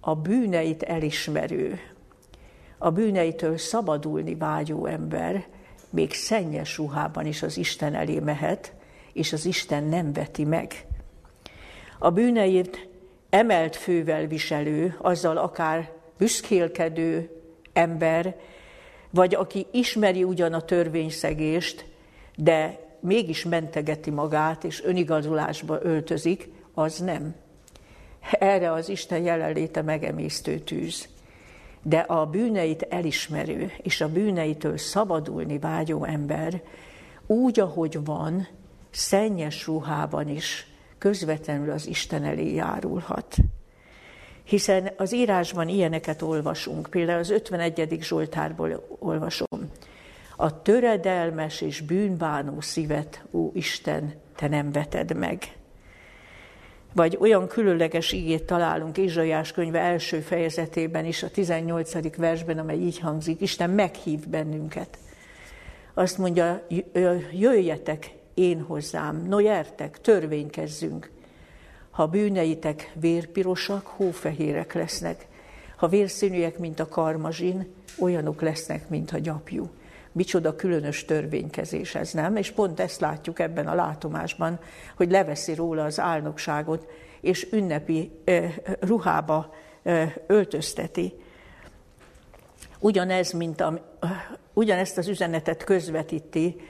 a 0.00 0.14
bűneit 0.14 0.82
elismerő, 0.82 1.78
a 2.78 2.90
bűneitől 2.90 3.58
szabadulni 3.58 4.34
vágyó 4.34 4.86
ember 4.86 5.46
még 5.90 6.12
szennyes 6.12 6.76
ruhában 6.76 7.26
is 7.26 7.42
az 7.42 7.56
Isten 7.56 7.94
elé 7.94 8.18
mehet, 8.18 8.72
és 9.12 9.32
az 9.32 9.44
Isten 9.44 9.84
nem 9.84 10.12
veti 10.12 10.44
meg. 10.44 10.86
A 11.98 12.10
bűneit 12.10 12.90
emelt 13.32 13.76
fővel 13.76 14.26
viselő, 14.26 14.96
azzal 15.00 15.36
akár 15.36 15.92
büszkélkedő 16.18 17.30
ember, 17.72 18.36
vagy 19.10 19.34
aki 19.34 19.66
ismeri 19.70 20.24
ugyan 20.24 20.52
a 20.52 20.60
törvényszegést, 20.60 21.84
de 22.36 22.78
mégis 23.00 23.44
mentegeti 23.44 24.10
magát, 24.10 24.64
és 24.64 24.82
önigazolásba 24.84 25.78
öltözik, 25.82 26.48
az 26.74 26.98
nem. 26.98 27.34
Erre 28.30 28.72
az 28.72 28.88
Isten 28.88 29.22
jelenléte 29.22 29.82
megemésztő 29.82 30.58
tűz. 30.58 31.08
De 31.82 31.98
a 31.98 32.26
bűneit 32.26 32.86
elismerő 32.90 33.72
és 33.82 34.00
a 34.00 34.08
bűneitől 34.08 34.78
szabadulni 34.78 35.58
vágyó 35.58 36.04
ember 36.04 36.62
úgy, 37.26 37.60
ahogy 37.60 38.04
van, 38.04 38.48
szennyes 38.90 39.66
ruhában 39.66 40.28
is 40.28 40.71
közvetlenül 41.02 41.70
az 41.70 41.86
Isten 41.86 42.24
elé 42.24 42.54
járulhat. 42.54 43.36
Hiszen 44.44 44.90
az 44.96 45.14
írásban 45.14 45.68
ilyeneket 45.68 46.22
olvasunk, 46.22 46.86
például 46.90 47.18
az 47.18 47.30
51. 47.30 47.98
Zsoltárból 48.00 48.96
olvasom. 48.98 49.70
A 50.36 50.62
töredelmes 50.62 51.60
és 51.60 51.80
bűnbánó 51.80 52.60
szívet, 52.60 53.24
ó 53.30 53.50
Isten, 53.54 54.14
te 54.36 54.48
nem 54.48 54.72
veted 54.72 55.16
meg. 55.16 55.56
Vagy 56.92 57.16
olyan 57.20 57.46
különleges 57.46 58.12
igét 58.12 58.44
találunk 58.44 58.98
Izsaiás 58.98 59.52
könyve 59.52 59.78
első 59.78 60.20
fejezetében 60.20 61.04
is, 61.04 61.22
a 61.22 61.30
18. 61.30 62.16
versben, 62.16 62.58
amely 62.58 62.78
így 62.78 62.98
hangzik, 62.98 63.40
Isten 63.40 63.70
meghív 63.70 64.28
bennünket. 64.28 64.98
Azt 65.94 66.18
mondja, 66.18 66.66
jöjjetek, 67.32 68.20
én 68.34 68.60
hozzám, 68.60 69.26
no 69.28 69.38
jertek, 69.38 70.00
törvénykezzünk. 70.00 71.10
Ha 71.90 72.06
bűneitek 72.06 72.92
vérpirosak, 72.94 73.86
hófehérek 73.86 74.72
lesznek. 74.72 75.26
Ha 75.76 75.88
vérszínűek, 75.88 76.58
mint 76.58 76.80
a 76.80 76.88
karmazsin, 76.88 77.74
olyanok 77.98 78.40
lesznek, 78.40 78.88
mint 78.88 79.10
a 79.10 79.18
gyapjú. 79.18 79.70
Micsoda 80.12 80.56
különös 80.56 81.04
törvénykezés 81.04 81.94
ez, 81.94 82.12
nem? 82.12 82.36
És 82.36 82.50
pont 82.50 82.80
ezt 82.80 83.00
látjuk 83.00 83.38
ebben 83.38 83.66
a 83.66 83.74
látomásban, 83.74 84.58
hogy 84.96 85.10
leveszi 85.10 85.54
róla 85.54 85.84
az 85.84 86.00
álnokságot, 86.00 86.86
és 87.20 87.48
ünnepi 87.52 88.10
eh, 88.24 88.54
ruhába 88.80 89.54
eh, 89.82 90.14
öltözteti. 90.26 91.14
Ugyanez, 92.78 93.32
mint 93.32 93.60
a, 93.60 93.96
ugyanezt 94.52 94.98
az 94.98 95.08
üzenetet 95.08 95.64
közvetíti 95.64 96.60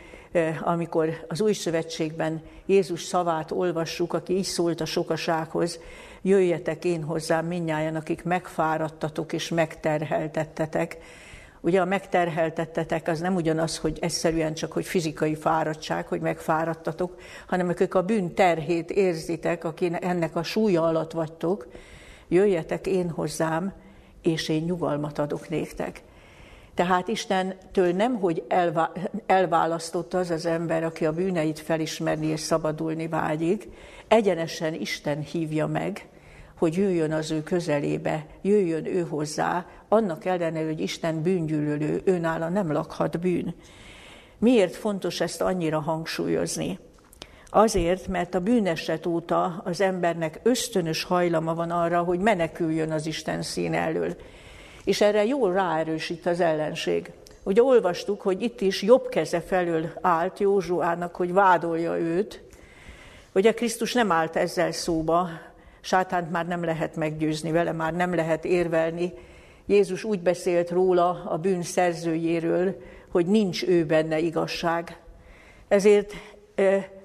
amikor 0.61 1.25
az 1.29 1.41
új 1.41 1.53
szövetségben 1.53 2.43
Jézus 2.67 3.03
szavát 3.03 3.51
olvassuk, 3.51 4.13
aki 4.13 4.37
így 4.37 4.45
szólt 4.45 4.81
a 4.81 4.85
sokasághoz, 4.85 5.79
jöjjetek 6.23 6.85
én 6.85 7.03
hozzám 7.03 7.47
minnyáján, 7.47 7.97
akik 7.97 8.25
megfáradtatok 8.25 9.33
és 9.33 9.49
megterheltettetek. 9.49 10.97
Ugye 11.61 11.81
a 11.81 11.85
megterheltettetek 11.85 13.09
az 13.09 13.21
nem 13.21 13.35
ugyanaz, 13.35 13.79
hogy 13.79 13.99
egyszerűen 14.01 14.55
csak, 14.55 14.73
hogy 14.73 14.85
fizikai 14.85 15.35
fáradtság, 15.35 16.07
hogy 16.07 16.21
megfáradtatok, 16.21 17.21
hanem 17.47 17.69
akik 17.69 17.95
a 17.95 18.03
bűn 18.03 18.35
terhét 18.35 18.91
érzitek, 18.91 19.65
akik 19.65 20.05
ennek 20.05 20.37
a 20.37 20.43
súlya 20.43 20.83
alatt 20.83 21.13
vagytok, 21.13 21.67
jöjjetek 22.29 22.87
én 22.87 23.11
hozzám, 23.11 23.73
és 24.23 24.49
én 24.49 24.63
nyugalmat 24.63 25.19
adok 25.19 25.49
néktek. 25.49 26.03
Tehát 26.75 27.09
Istentől 27.09 27.93
nem, 27.93 28.15
hogy 28.15 28.45
elválasztotta 29.27 30.19
az 30.19 30.31
az 30.31 30.47
ember, 30.47 30.85
aki 30.85 31.07
a 31.07 31.13
bűneit 31.13 31.59
felismerni 31.59 32.27
és 32.27 32.41
szabadulni 32.41 33.09
vágyik, 33.09 33.69
egyenesen 34.09 34.75
Isten 34.75 35.21
hívja 35.21 35.67
meg, 35.67 36.07
hogy 36.59 36.77
jöjjön 36.77 37.13
az 37.13 37.31
ő 37.31 37.43
közelébe, 37.43 38.27
jöjjön 38.43 38.87
ő 38.87 39.01
hozzá, 39.01 39.67
annak 39.89 40.25
ellenére, 40.25 40.67
hogy 40.67 40.81
Isten 40.81 41.23
bűngyűlölő, 41.23 42.01
őnála 42.05 42.49
nem 42.49 42.73
lakhat 42.73 43.21
bűn. 43.21 43.55
Miért 44.39 44.77
fontos 44.77 45.21
ezt 45.21 45.41
annyira 45.41 45.81
hangsúlyozni? 45.81 46.79
Azért, 47.51 48.09
mert 48.09 48.35
a 48.35 48.41
bűneset 48.41 49.07
óta 49.07 49.63
az 49.65 49.81
embernek 49.81 50.41
ösztönös 50.43 51.05
hajlama 51.05 51.55
van 51.55 51.71
arra, 51.71 52.03
hogy 52.03 52.19
meneküljön 52.19 52.91
az 52.91 53.07
Isten 53.07 53.43
szín 53.43 53.75
elől 53.75 54.17
és 54.85 55.01
erre 55.01 55.25
jól 55.25 55.53
ráerősít 55.53 56.27
az 56.27 56.41
ellenség. 56.41 57.11
Ugye 57.43 57.63
olvastuk, 57.63 58.21
hogy 58.21 58.43
itt 58.43 58.61
is 58.61 58.83
jobb 58.83 59.09
keze 59.09 59.41
felől 59.41 59.93
állt 60.01 60.39
Józsuának, 60.39 61.15
hogy 61.15 61.33
vádolja 61.33 61.99
őt. 61.99 62.43
Ugye 63.35 63.53
Krisztus 63.53 63.93
nem 63.93 64.13
állt 64.13 64.37
ezzel 64.37 64.73
szóba, 64.73 65.29
sátánt 65.81 66.31
már 66.31 66.47
nem 66.47 66.65
lehet 66.65 66.97
meggyőzni 66.97 67.51
vele, 67.51 67.73
már 67.73 67.95
nem 67.95 68.15
lehet 68.15 68.45
érvelni. 68.45 69.13
Jézus 69.67 70.05
úgy 70.05 70.21
beszélt 70.21 70.71
róla, 70.71 71.23
a 71.25 71.37
bűn 71.37 71.63
szerzőjéről, 71.63 72.77
hogy 73.11 73.27
nincs 73.27 73.67
ő 73.67 73.85
benne 73.85 74.19
igazság. 74.19 74.97
Ezért 75.69 76.13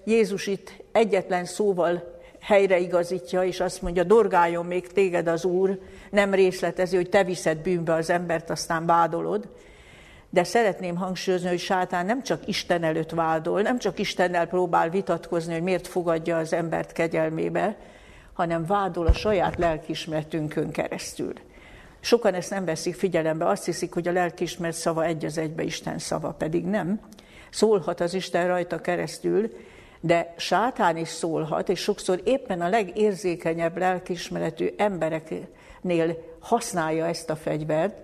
Jézus 0.05 0.47
itt 0.47 0.71
egyetlen 0.91 1.45
szóval 1.45 2.16
helyreigazítja, 2.47 3.43
és 3.43 3.59
azt 3.59 3.81
mondja, 3.81 4.03
dorgáljon 4.03 4.65
még 4.65 4.87
téged 4.87 5.27
az 5.27 5.45
Úr, 5.45 5.79
nem 6.09 6.33
részletező, 6.33 6.97
hogy 6.97 7.09
te 7.09 7.23
viszed 7.23 7.57
bűnbe 7.57 7.93
az 7.93 8.09
embert, 8.09 8.49
aztán 8.49 8.85
vádolod. 8.85 9.49
De 10.29 10.43
szeretném 10.43 10.95
hangsúlyozni, 10.95 11.47
hogy 11.47 11.59
sátán 11.59 12.05
nem 12.05 12.23
csak 12.23 12.47
Isten 12.47 12.83
előtt 12.83 13.11
vádol, 13.11 13.61
nem 13.61 13.79
csak 13.79 13.99
Istennel 13.99 14.47
próbál 14.47 14.89
vitatkozni, 14.89 15.53
hogy 15.53 15.61
miért 15.61 15.87
fogadja 15.87 16.37
az 16.37 16.53
embert 16.53 16.91
kegyelmébe, 16.91 17.77
hanem 18.33 18.65
vádol 18.65 19.07
a 19.07 19.13
saját 19.13 19.57
lelkismertünkön 19.57 20.71
keresztül. 20.71 21.33
Sokan 21.99 22.33
ezt 22.33 22.49
nem 22.49 22.65
veszik 22.65 22.95
figyelembe, 22.95 23.47
azt 23.47 23.65
hiszik, 23.65 23.93
hogy 23.93 24.07
a 24.07 24.11
lelkismert 24.11 24.75
szava 24.75 25.05
egy 25.05 25.25
az 25.25 25.37
egybe 25.37 25.63
Isten 25.63 25.99
szava, 25.99 26.31
pedig 26.31 26.65
nem. 26.65 26.99
Szólhat 27.49 28.01
az 28.01 28.13
Isten 28.13 28.47
rajta 28.47 28.81
keresztül, 28.81 29.51
de 30.07 30.33
sátán 30.37 30.97
is 30.97 31.07
szólhat, 31.07 31.69
és 31.69 31.79
sokszor 31.79 32.21
éppen 32.23 32.61
a 32.61 32.69
legérzékenyebb 32.69 33.77
lelkismeretű 33.77 34.67
embereknél 34.77 36.17
használja 36.39 37.05
ezt 37.05 37.29
a 37.29 37.35
fegyvert, 37.35 37.97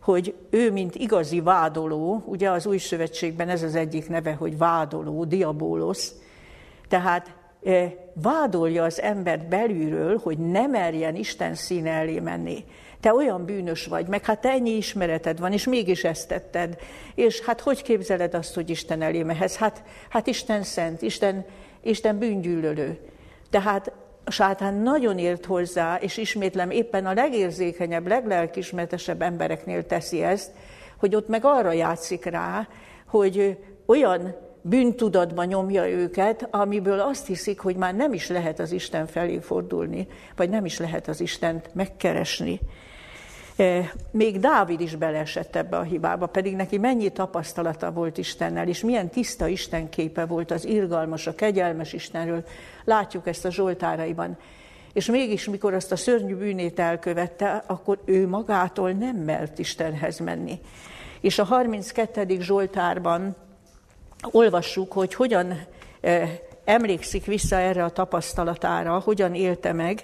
hogy 0.00 0.34
ő, 0.50 0.72
mint 0.72 0.94
igazi 0.94 1.40
vádoló, 1.40 2.22
ugye 2.26 2.50
az 2.50 2.66
új 2.66 2.78
szövetségben 2.78 3.48
ez 3.48 3.62
az 3.62 3.74
egyik 3.74 4.08
neve, 4.08 4.32
hogy 4.32 4.58
vádoló, 4.58 5.24
diabólosz, 5.24 6.14
tehát 6.88 7.34
e, 7.64 7.94
vádolja 8.14 8.84
az 8.84 9.00
embert 9.00 9.48
belülről, 9.48 10.20
hogy 10.22 10.38
ne 10.38 10.66
merjen 10.66 11.14
Isten 11.14 11.54
színe 11.54 11.90
elé 11.90 12.20
menni 12.20 12.64
te 13.04 13.14
olyan 13.14 13.44
bűnös 13.44 13.86
vagy, 13.86 14.06
meg 14.06 14.24
hát 14.24 14.46
ennyi 14.46 14.70
ismereted 14.70 15.38
van, 15.38 15.52
és 15.52 15.66
mégis 15.66 16.04
ezt 16.04 16.28
tetted. 16.28 16.76
És 17.14 17.40
hát 17.40 17.60
hogy 17.60 17.82
képzeled 17.82 18.34
azt, 18.34 18.54
hogy 18.54 18.70
Isten 18.70 19.02
elé 19.02 19.22
mehetsz? 19.22 19.56
Hát, 19.56 19.82
hát 20.08 20.26
Isten 20.26 20.62
szent, 20.62 21.02
Isten, 21.02 21.44
Isten 21.82 22.18
bűngyűlölő. 22.18 22.98
Tehát 23.50 23.92
a 24.24 24.30
sátán 24.30 24.74
nagyon 24.74 25.18
ért 25.18 25.44
hozzá, 25.44 25.96
és 25.96 26.16
ismétlem, 26.16 26.70
éppen 26.70 27.06
a 27.06 27.12
legérzékenyebb, 27.12 28.06
leglelkismertesebb 28.06 29.22
embereknél 29.22 29.86
teszi 29.86 30.22
ezt, 30.22 30.50
hogy 30.96 31.14
ott 31.14 31.28
meg 31.28 31.44
arra 31.44 31.72
játszik 31.72 32.24
rá, 32.24 32.68
hogy 33.06 33.58
olyan 33.86 34.34
bűntudatba 34.62 35.44
nyomja 35.44 35.88
őket, 35.88 36.48
amiből 36.50 37.00
azt 37.00 37.26
hiszik, 37.26 37.60
hogy 37.60 37.76
már 37.76 37.94
nem 37.94 38.12
is 38.12 38.28
lehet 38.28 38.58
az 38.58 38.72
Isten 38.72 39.06
felé 39.06 39.38
fordulni, 39.38 40.06
vagy 40.36 40.48
nem 40.48 40.64
is 40.64 40.78
lehet 40.78 41.08
az 41.08 41.20
Istent 41.20 41.70
megkeresni. 41.74 42.60
Eh, 43.56 43.90
még 44.10 44.40
Dávid 44.40 44.80
is 44.80 44.96
beleesett 44.96 45.56
ebbe 45.56 45.76
a 45.76 45.82
hibába, 45.82 46.26
pedig 46.26 46.56
neki 46.56 46.78
mennyi 46.78 47.12
tapasztalata 47.12 47.92
volt 47.92 48.18
Istennel, 48.18 48.68
és 48.68 48.80
milyen 48.80 49.08
tiszta 49.08 49.46
Isten 49.46 49.88
képe 49.88 50.24
volt 50.24 50.50
az 50.50 50.64
irgalmas, 50.64 51.26
a 51.26 51.34
kegyelmes 51.34 51.92
Istenről. 51.92 52.44
Látjuk 52.84 53.26
ezt 53.26 53.44
a 53.44 53.50
Zsoltáraiban. 53.50 54.36
És 54.92 55.06
mégis, 55.06 55.48
mikor 55.48 55.74
azt 55.74 55.92
a 55.92 55.96
szörnyű 55.96 56.34
bűnét 56.34 56.78
elkövette, 56.78 57.62
akkor 57.66 57.98
ő 58.04 58.28
magától 58.28 58.90
nem 58.90 59.16
mert 59.16 59.58
Istenhez 59.58 60.18
menni. 60.18 60.60
És 61.20 61.38
a 61.38 61.44
32. 61.44 62.40
Zsoltárban 62.40 63.36
olvassuk, 64.30 64.92
hogy 64.92 65.14
hogyan 65.14 65.60
eh, 66.00 66.38
emlékszik 66.64 67.24
vissza 67.24 67.56
erre 67.56 67.84
a 67.84 67.90
tapasztalatára, 67.90 68.98
hogyan 68.98 69.34
élte 69.34 69.72
meg, 69.72 70.02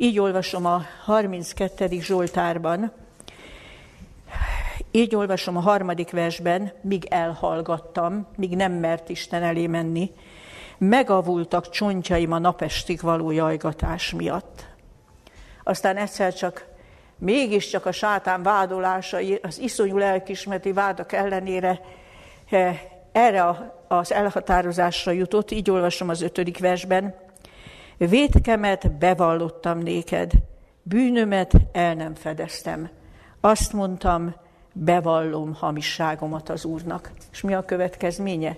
így 0.00 0.18
olvasom 0.18 0.66
a 0.66 0.82
32. 1.04 2.00
Zsoltárban, 2.00 2.92
így 4.90 5.14
olvasom 5.14 5.56
a 5.56 5.60
harmadik 5.60 6.10
versben, 6.10 6.72
míg 6.80 7.04
elhallgattam, 7.04 8.26
míg 8.36 8.56
nem 8.56 8.72
mert 8.72 9.08
Isten 9.08 9.42
elé 9.42 9.66
menni, 9.66 10.10
megavultak 10.78 11.70
csontjaim 11.70 12.32
a 12.32 12.38
napestig 12.38 13.00
való 13.00 13.30
jajgatás 13.30 14.12
miatt. 14.12 14.66
Aztán 15.64 15.96
egyszer 15.96 16.34
csak 16.34 16.66
mégiscsak 17.18 17.86
a 17.86 17.92
sátán 17.92 18.42
vádolásai, 18.42 19.38
az 19.42 19.58
iszonyú 19.58 19.96
lelkismeti 19.98 20.72
vádak 20.72 21.12
ellenére 21.12 21.80
eh, 22.50 22.80
erre 23.12 23.72
az 23.88 24.12
elhatározásra 24.12 25.12
jutott, 25.12 25.50
így 25.50 25.70
olvasom 25.70 26.08
az 26.08 26.22
ötödik 26.22 26.58
versben, 26.58 27.19
Vétkemet 28.08 28.92
bevallottam 28.98 29.78
néked, 29.78 30.32
bűnömet 30.82 31.52
el 31.72 31.94
nem 31.94 32.14
fedeztem. 32.14 32.88
Azt 33.40 33.72
mondtam, 33.72 34.34
bevallom 34.72 35.54
hamisságomat 35.54 36.48
az 36.48 36.64
Úrnak. 36.64 37.10
És 37.32 37.40
mi 37.40 37.54
a 37.54 37.64
következménye? 37.64 38.56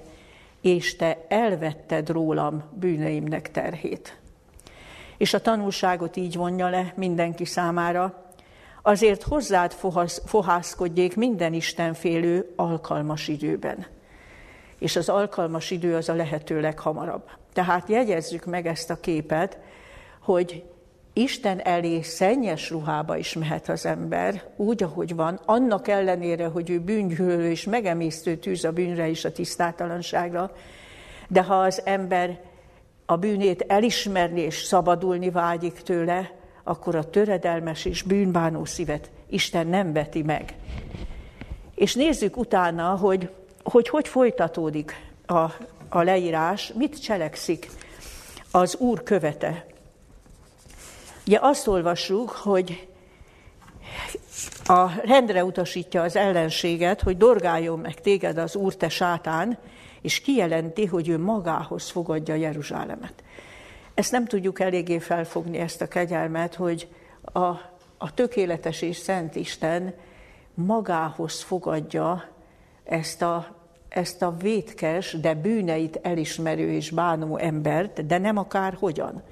És 0.61 0.97
te 0.97 1.25
elvetted 1.29 2.09
rólam 2.09 2.63
bűneimnek 2.75 3.51
terhét. 3.51 4.21
És 5.17 5.35
a 5.35 5.41
tanulságot 5.41 6.17
így 6.17 6.37
vonja 6.37 6.69
le 6.69 6.93
mindenki 6.97 7.45
számára, 7.45 8.33
azért 8.83 9.23
hozzád 9.23 9.73
fohászkodjék 10.25 11.17
minden 11.17 11.53
istenfélő 11.53 12.53
alkalmas 12.57 13.29
időben. 13.29 13.87
És 14.79 14.97
az 14.97 15.09
alkalmas 15.09 15.71
idő 15.71 15.97
az 15.97 16.09
a 16.09 16.15
lehető 16.15 16.61
leghamarabb. 16.61 17.41
Tehát 17.53 17.89
jegyezzük 17.89 18.45
meg 18.45 18.67
ezt 18.67 18.91
a 18.91 19.01
képet, 19.01 19.59
hogy 20.21 20.65
Isten 21.13 21.61
elé 21.61 22.03
szennyes 22.03 22.71
ruhába 22.71 23.17
is 23.17 23.33
mehet 23.33 23.69
az 23.69 23.87
ember, 23.87 24.43
úgy, 24.57 24.83
ahogy 24.83 25.15
van, 25.15 25.41
annak 25.45 25.89
ellenére, 25.89 26.47
hogy 26.47 26.71
ő 26.71 26.81
bűngyűlölő 26.81 27.51
és 27.51 27.65
megemésztő 27.65 28.37
tűz 28.37 28.65
a 28.65 28.73
bűnre 28.73 29.09
és 29.09 29.25
a 29.25 29.33
tisztátalanságra, 29.33 30.53
de 31.29 31.43
ha 31.43 31.55
az 31.55 31.83
ember 31.85 32.41
a 33.07 33.17
bűnét 33.17 33.65
elismerni 33.69 34.41
és 34.41 34.63
szabadulni 34.63 35.31
vágyik 35.31 35.73
tőle, 35.73 36.31
akkor 36.65 36.95
a 36.95 37.11
töredelmes 37.11 37.85
és 37.85 38.03
bűnbánó 38.03 38.65
szívet 38.65 39.11
Isten 39.29 39.67
nem 39.67 39.93
veti 39.93 40.23
meg. 40.23 40.55
És 41.75 41.95
nézzük 41.95 42.37
utána, 42.37 42.97
hogy 42.97 43.31
hogy, 43.63 43.89
hogy 43.89 44.09
folytatódik 44.09 44.95
a 45.27 45.47
a 45.93 46.03
leírás, 46.03 46.73
mit 46.75 47.03
cselekszik 47.03 47.71
az 48.51 48.77
Úr 48.77 49.03
követe. 49.03 49.67
Ugye 51.27 51.39
azt 51.41 51.67
olvassuk, 51.67 52.31
hogy 52.31 52.89
a 54.65 54.91
rendre 55.05 55.45
utasítja 55.45 56.03
az 56.03 56.17
ellenséget, 56.17 57.01
hogy 57.01 57.17
dorgáljon 57.17 57.79
meg 57.79 58.01
téged 58.01 58.39
az 58.39 58.57
Úr, 58.57 58.77
te 58.77 58.89
sátán, 58.89 59.59
és 60.01 60.21
kijelenti, 60.21 60.87
hogy 60.87 61.09
ő 61.09 61.19
magához 61.19 61.91
fogadja 61.91 62.35
Jeruzsálemet. 62.35 63.15
Ezt 63.95 64.13
nem 64.13 64.27
tudjuk 64.27 64.61
eléggé 64.61 64.99
felfogni, 64.99 65.59
ezt 65.59 65.83
a 65.83 65.89
kegyelmet, 65.89 66.55
hogy 66.55 66.89
a, 67.23 67.47
a 67.99 68.15
tökéletes 68.15 68.83
és 68.83 68.97
szent 68.97 69.35
Isten 69.35 69.95
magához 70.55 71.43
fogadja 71.43 72.29
ezt 72.85 73.23
a 73.23 73.62
ezt 73.95 74.23
a 74.23 74.37
vétkes, 74.41 75.13
de 75.21 75.35
bűneit 75.35 75.99
elismerő 76.03 76.73
és 76.73 76.91
bánó 76.91 77.37
embert, 77.37 78.07
de 78.07 78.19
nem 78.19 78.37
akár 78.37 78.77
hogyan. 78.79 79.23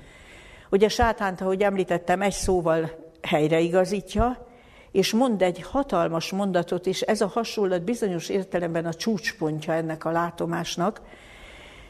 Ugye 0.70 0.88
sátánt, 0.88 1.40
ahogy 1.40 1.62
említettem, 1.62 2.22
egy 2.22 2.32
szóval 2.32 2.90
helyreigazítja, 3.22 4.46
és 4.92 5.12
mond 5.12 5.42
egy 5.42 5.62
hatalmas 5.62 6.30
mondatot, 6.30 6.86
és 6.86 7.00
ez 7.00 7.20
a 7.20 7.26
hasonlat 7.26 7.82
bizonyos 7.82 8.28
értelemben 8.28 8.86
a 8.86 8.94
csúcspontja 8.94 9.72
ennek 9.72 10.04
a 10.04 10.10
látomásnak, 10.10 11.00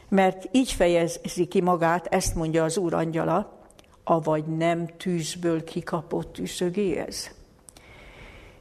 mert 0.09 0.47
így 0.51 0.71
fejezi 0.71 1.45
ki 1.49 1.61
magát, 1.61 2.05
ezt 2.05 2.35
mondja 2.35 2.63
az 2.63 2.77
Úr 2.77 2.93
angyala, 2.93 3.59
avagy 4.03 4.45
nem 4.45 4.87
tűzből 4.97 5.63
kikapott 5.63 6.33
tűzögéhez. 6.33 7.31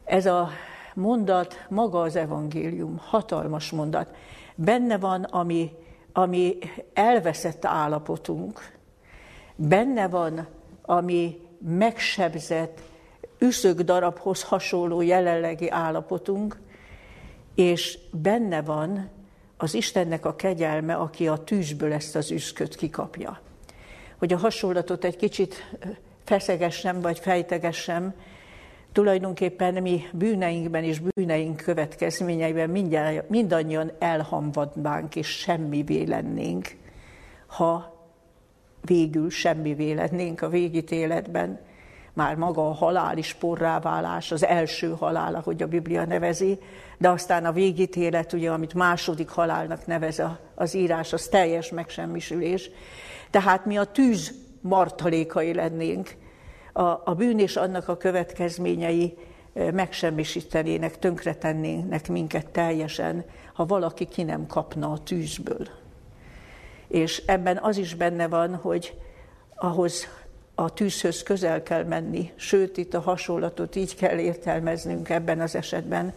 Ez 0.04 0.26
a 0.26 0.50
mondat 0.94 1.66
maga 1.68 2.00
az 2.00 2.16
evangélium, 2.16 3.00
hatalmas 3.04 3.70
mondat. 3.70 4.14
Benne 4.54 4.98
van, 4.98 5.22
ami, 5.22 5.70
ami 6.12 6.58
elveszett 6.92 7.64
állapotunk, 7.64 8.78
benne 9.56 10.08
van, 10.08 10.46
ami 10.82 11.40
megsebzett, 11.58 12.80
üszög 13.38 13.80
darabhoz 13.84 14.42
hasonló 14.42 15.00
jelenlegi 15.00 15.70
állapotunk, 15.70 16.58
és 17.54 17.98
benne 18.10 18.62
van 18.62 19.08
az 19.56 19.74
Istennek 19.74 20.24
a 20.24 20.36
kegyelme, 20.36 20.94
aki 20.94 21.28
a 21.28 21.36
tűzből 21.36 21.92
ezt 21.92 22.16
az 22.16 22.30
üszköt 22.30 22.74
kikapja. 22.74 23.40
Hogy 24.18 24.32
a 24.32 24.38
hasonlatot 24.38 25.04
egy 25.04 25.16
kicsit 25.16 25.76
feszegessem, 26.24 27.00
vagy 27.00 27.18
fejtegessem, 27.18 28.14
Tulajdonképpen 28.92 29.82
mi 29.82 30.02
bűneinkben 30.12 30.84
és 30.84 30.98
bűneink 30.98 31.56
következményeiben 31.56 32.70
mindannyian 33.28 33.92
elhamvadnánk 33.98 35.16
és 35.16 35.28
semmivé 35.28 36.02
lennénk, 36.02 36.76
ha 37.46 37.98
végül 38.84 39.30
semmivé 39.30 39.92
lennénk 39.92 40.42
a 40.42 40.48
végítéletben. 40.48 41.60
Már 42.12 42.36
maga 42.36 42.68
a 42.68 42.72
halál 42.72 43.18
is 43.18 43.34
porráválás, 43.34 44.32
az 44.32 44.44
első 44.44 44.94
halál, 44.98 45.34
ahogy 45.34 45.62
a 45.62 45.66
Biblia 45.66 46.04
nevezi, 46.04 46.58
de 46.98 47.08
aztán 47.08 47.44
a 47.44 47.52
végítélet, 47.52 48.32
ugye, 48.32 48.50
amit 48.50 48.74
második 48.74 49.28
halálnak 49.28 49.86
nevez 49.86 50.22
az 50.54 50.74
írás, 50.74 51.12
az 51.12 51.26
teljes 51.26 51.70
megsemmisülés. 51.70 52.70
Tehát 53.30 53.66
mi 53.66 53.78
a 53.78 53.84
tűz 53.84 54.34
martalékai 54.60 55.54
lennénk, 55.54 56.16
a, 56.80 57.02
a 57.04 57.14
bűn 57.14 57.38
és 57.38 57.56
annak 57.56 57.88
a 57.88 57.96
következményei 57.96 59.16
megsemmisítenének, 59.52 60.98
tönkretennének 60.98 62.08
minket 62.08 62.46
teljesen, 62.46 63.24
ha 63.52 63.66
valaki 63.66 64.04
ki 64.04 64.22
nem 64.22 64.46
kapna 64.46 64.92
a 64.92 64.98
tűzből. 64.98 65.68
És 66.88 67.22
ebben 67.26 67.58
az 67.62 67.76
is 67.76 67.94
benne 67.94 68.28
van, 68.28 68.54
hogy 68.54 68.98
ahhoz 69.54 70.06
a 70.54 70.72
tűzhöz 70.72 71.22
közel 71.22 71.62
kell 71.62 71.84
menni, 71.84 72.32
sőt, 72.36 72.76
itt 72.76 72.94
a 72.94 73.00
hasonlatot 73.00 73.76
így 73.76 73.96
kell 73.96 74.18
értelmeznünk 74.18 75.08
ebben 75.08 75.40
az 75.40 75.54
esetben, 75.54 76.14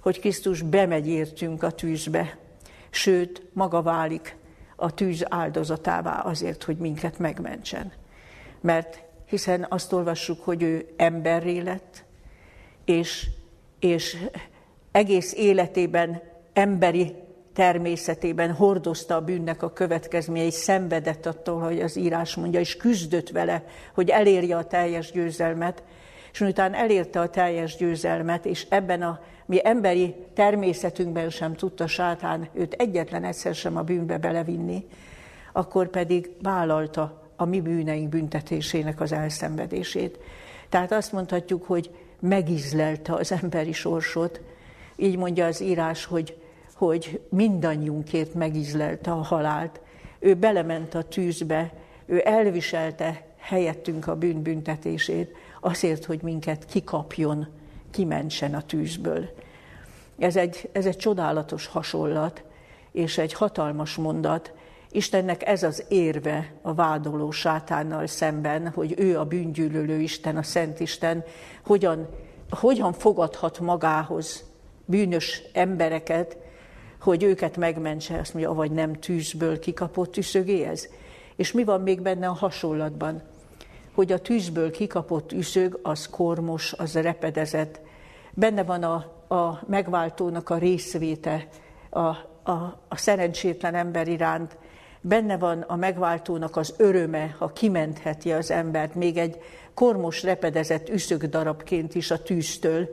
hogy 0.00 0.20
Krisztus 0.20 0.62
bemegy 0.62 1.08
értünk 1.08 1.62
a 1.62 1.70
tűzbe, 1.70 2.38
sőt, 2.90 3.42
maga 3.52 3.82
válik 3.82 4.36
a 4.76 4.94
tűz 4.94 5.24
áldozatává 5.28 6.20
azért, 6.20 6.62
hogy 6.62 6.76
minket 6.76 7.18
megmentsen. 7.18 7.92
Mert 8.60 9.08
hiszen 9.30 9.66
azt 9.68 9.92
olvassuk, 9.92 10.44
hogy 10.44 10.62
ő 10.62 10.88
emberré 10.96 11.58
lett, 11.58 12.04
és, 12.84 13.26
és 13.80 14.16
egész 14.92 15.32
életében, 15.32 16.22
emberi 16.52 17.14
természetében 17.54 18.52
hordozta 18.52 19.14
a 19.14 19.20
bűnnek 19.20 19.62
a 19.62 19.72
következményeit, 19.72 20.52
szenvedett 20.52 21.26
attól, 21.26 21.60
hogy 21.60 21.80
az 21.80 21.96
írás 21.96 22.34
mondja, 22.34 22.60
és 22.60 22.76
küzdött 22.76 23.30
vele, 23.30 23.64
hogy 23.94 24.08
elérje 24.08 24.56
a 24.56 24.64
teljes 24.64 25.10
győzelmet, 25.10 25.82
és 26.32 26.38
miután 26.38 26.74
elérte 26.74 27.20
a 27.20 27.30
teljes 27.30 27.76
győzelmet, 27.76 28.46
és 28.46 28.66
ebben 28.68 29.02
a 29.02 29.20
mi 29.46 29.60
emberi 29.62 30.14
természetünkben 30.34 31.30
sem 31.30 31.54
tudta 31.54 31.86
sátán 31.86 32.48
őt 32.52 32.72
egyetlen 32.74 33.24
egyszer 33.24 33.54
sem 33.54 33.76
a 33.76 33.82
bűnbe 33.82 34.18
belevinni, 34.18 34.86
akkor 35.52 35.88
pedig 35.88 36.30
vállalta 36.42 37.19
a 37.40 37.44
mi 37.44 37.60
bűneink 37.60 38.08
büntetésének 38.08 39.00
az 39.00 39.12
elszenvedését. 39.12 40.18
Tehát 40.68 40.92
azt 40.92 41.12
mondhatjuk, 41.12 41.64
hogy 41.64 41.90
megizlelte 42.18 43.12
az 43.12 43.32
emberi 43.32 43.72
sorsot. 43.72 44.40
Így 44.96 45.16
mondja 45.16 45.46
az 45.46 45.60
írás, 45.60 46.04
hogy, 46.04 46.36
hogy 46.74 47.20
mindannyiunkért 47.28 48.34
megizlelte 48.34 49.10
a 49.10 49.22
halált. 49.22 49.80
Ő 50.18 50.34
belement 50.34 50.94
a 50.94 51.02
tűzbe, 51.02 51.72
ő 52.06 52.22
elviselte 52.24 53.24
helyettünk 53.38 54.06
a 54.06 54.16
bűnbüntetését, 54.16 55.34
azért, 55.60 56.04
hogy 56.04 56.22
minket 56.22 56.64
kikapjon, 56.64 57.46
kimentsen 57.90 58.54
a 58.54 58.62
tűzből. 58.62 59.28
Ez 60.18 60.36
egy, 60.36 60.68
ez 60.72 60.86
egy 60.86 60.96
csodálatos 60.96 61.66
hasonlat, 61.66 62.44
és 62.92 63.18
egy 63.18 63.32
hatalmas 63.32 63.94
mondat, 63.94 64.52
Istennek 64.92 65.46
ez 65.46 65.62
az 65.62 65.84
érve 65.88 66.52
a 66.62 66.74
vádoló 66.74 67.30
sátánnal 67.30 68.06
szemben, 68.06 68.68
hogy 68.68 68.94
ő 68.98 69.18
a 69.18 69.24
bűngyűlölő 69.24 70.00
Isten, 70.00 70.36
a 70.36 70.42
Szent 70.42 70.80
Isten, 70.80 71.24
hogyan, 71.66 72.08
hogyan 72.50 72.92
fogadhat 72.92 73.60
magához 73.60 74.44
bűnös 74.84 75.42
embereket, 75.52 76.36
hogy 77.00 77.22
őket 77.22 77.56
megmentse, 77.56 78.18
azt 78.18 78.34
mondja, 78.34 78.52
vagy 78.52 78.70
nem 78.70 78.92
tűzből 78.92 79.58
kikapott 79.58 80.16
üszögéhez. 80.16 80.88
És 81.36 81.52
mi 81.52 81.64
van 81.64 81.80
még 81.80 82.00
benne 82.00 82.28
a 82.28 82.32
hasonlatban? 82.32 83.22
Hogy 83.94 84.12
a 84.12 84.18
tűzből 84.18 84.70
kikapott 84.70 85.32
üszög, 85.32 85.78
az 85.82 86.08
kormos, 86.08 86.72
az 86.72 86.94
repedezett. 86.94 87.80
Benne 88.34 88.62
van 88.62 88.82
a, 88.82 88.94
a 89.34 89.62
megváltónak 89.66 90.50
a 90.50 90.58
részvéte 90.58 91.48
a, 91.90 91.98
a, 91.98 92.80
a 92.88 92.96
szerencsétlen 92.96 93.74
ember 93.74 94.08
iránt, 94.08 94.56
benne 95.00 95.36
van 95.36 95.60
a 95.60 95.76
megváltónak 95.76 96.56
az 96.56 96.74
öröme, 96.76 97.34
ha 97.38 97.52
kimentheti 97.52 98.32
az 98.32 98.50
embert, 98.50 98.94
még 98.94 99.16
egy 99.16 99.38
kormos 99.74 100.22
repedezett 100.22 100.88
üszögdarabként 100.88 101.94
is 101.94 102.10
a 102.10 102.22
tűztől, 102.22 102.88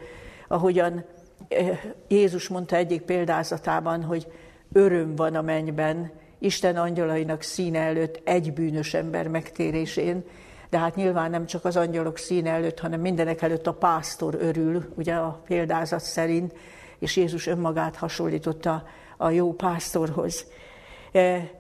ahogyan 0.48 1.06
eh, 1.48 1.80
Jézus 2.08 2.48
mondta 2.48 2.76
egyik 2.76 3.02
példázatában, 3.02 4.04
hogy 4.04 4.28
öröm 4.72 5.16
van 5.16 5.36
a 5.36 5.42
mennyben, 5.42 6.12
Isten 6.40 6.76
angyalainak 6.76 7.42
színe 7.42 7.80
előtt 7.80 8.22
egy 8.24 8.54
bűnös 8.54 8.94
ember 8.94 9.28
megtérésén, 9.28 10.24
de 10.70 10.78
hát 10.78 10.96
nyilván 10.96 11.30
nem 11.30 11.46
csak 11.46 11.66
az 11.66 11.76
angyalok 11.78 12.18
színe 12.18 12.50
előtt, 12.50 12.80
hanem 12.80 13.00
mindenek 13.00 13.42
előtt 13.42 13.68
a 13.68 13.74
pásztor 13.74 14.38
örül, 14.40 14.94
ugye 14.96 15.14
a 15.14 15.42
példázat 15.48 16.02
szerint, 16.02 16.54
és 17.00 17.16
Jézus 17.16 17.48
önmagát 17.48 17.96
hasonlította 17.96 18.84
a 19.18 19.30
jó 19.30 19.54
pásztorhoz. 19.54 20.46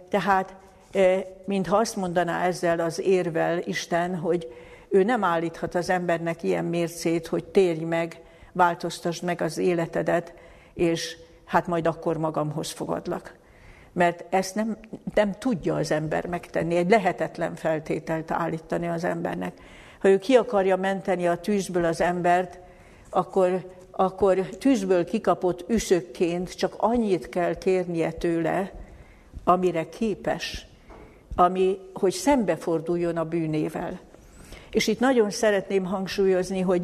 Eh, 0.09 0.21
tehát, 0.21 0.55
mintha 1.45 1.77
azt 1.77 1.95
mondaná 1.95 2.43
ezzel 2.45 2.79
az 2.79 2.99
érvel 2.99 3.59
Isten, 3.65 4.15
hogy 4.15 4.53
ő 4.89 5.03
nem 5.03 5.23
állíthat 5.23 5.75
az 5.75 5.89
embernek 5.89 6.43
ilyen 6.43 6.65
mércét, 6.65 7.27
hogy 7.27 7.43
térj 7.43 7.83
meg, 7.83 8.21
változtasd 8.51 9.23
meg 9.23 9.41
az 9.41 9.57
életedet, 9.57 10.33
és 10.73 11.17
hát 11.45 11.67
majd 11.67 11.87
akkor 11.87 12.17
magamhoz 12.17 12.71
fogadlak. 12.71 13.35
Mert 13.93 14.25
ezt 14.29 14.55
nem, 14.55 14.77
nem 15.13 15.31
tudja 15.31 15.75
az 15.75 15.91
ember 15.91 16.25
megtenni, 16.25 16.75
egy 16.75 16.89
lehetetlen 16.89 17.55
feltételt 17.55 18.31
állítani 18.31 18.87
az 18.87 19.03
embernek. 19.03 19.53
Ha 19.99 20.09
ő 20.09 20.17
ki 20.19 20.35
akarja 20.35 20.75
menteni 20.75 21.27
a 21.27 21.37
tűzből 21.37 21.85
az 21.85 22.01
embert, 22.01 22.59
akkor, 23.09 23.71
akkor 23.91 24.39
tűzből 24.39 25.05
kikapott 25.05 25.69
üszökként 25.69 26.55
csak 26.55 26.75
annyit 26.77 27.29
kell 27.29 27.57
kérnie 27.57 28.11
tőle, 28.11 28.71
amire 29.47 29.89
képes, 29.89 30.65
ami, 31.35 31.77
hogy 31.93 32.11
szembeforduljon 32.11 33.17
a 33.17 33.23
bűnével. 33.23 33.99
És 34.71 34.87
itt 34.87 34.99
nagyon 34.99 35.29
szeretném 35.29 35.85
hangsúlyozni, 35.85 36.61
hogy 36.61 36.81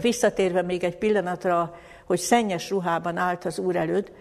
visszatérve 0.00 0.62
még 0.62 0.84
egy 0.84 0.96
pillanatra, 0.96 1.78
hogy 2.04 2.18
szennyes 2.18 2.70
ruhában 2.70 3.16
állt 3.16 3.44
az 3.44 3.58
Úr 3.58 3.76
előtt, 3.76 4.12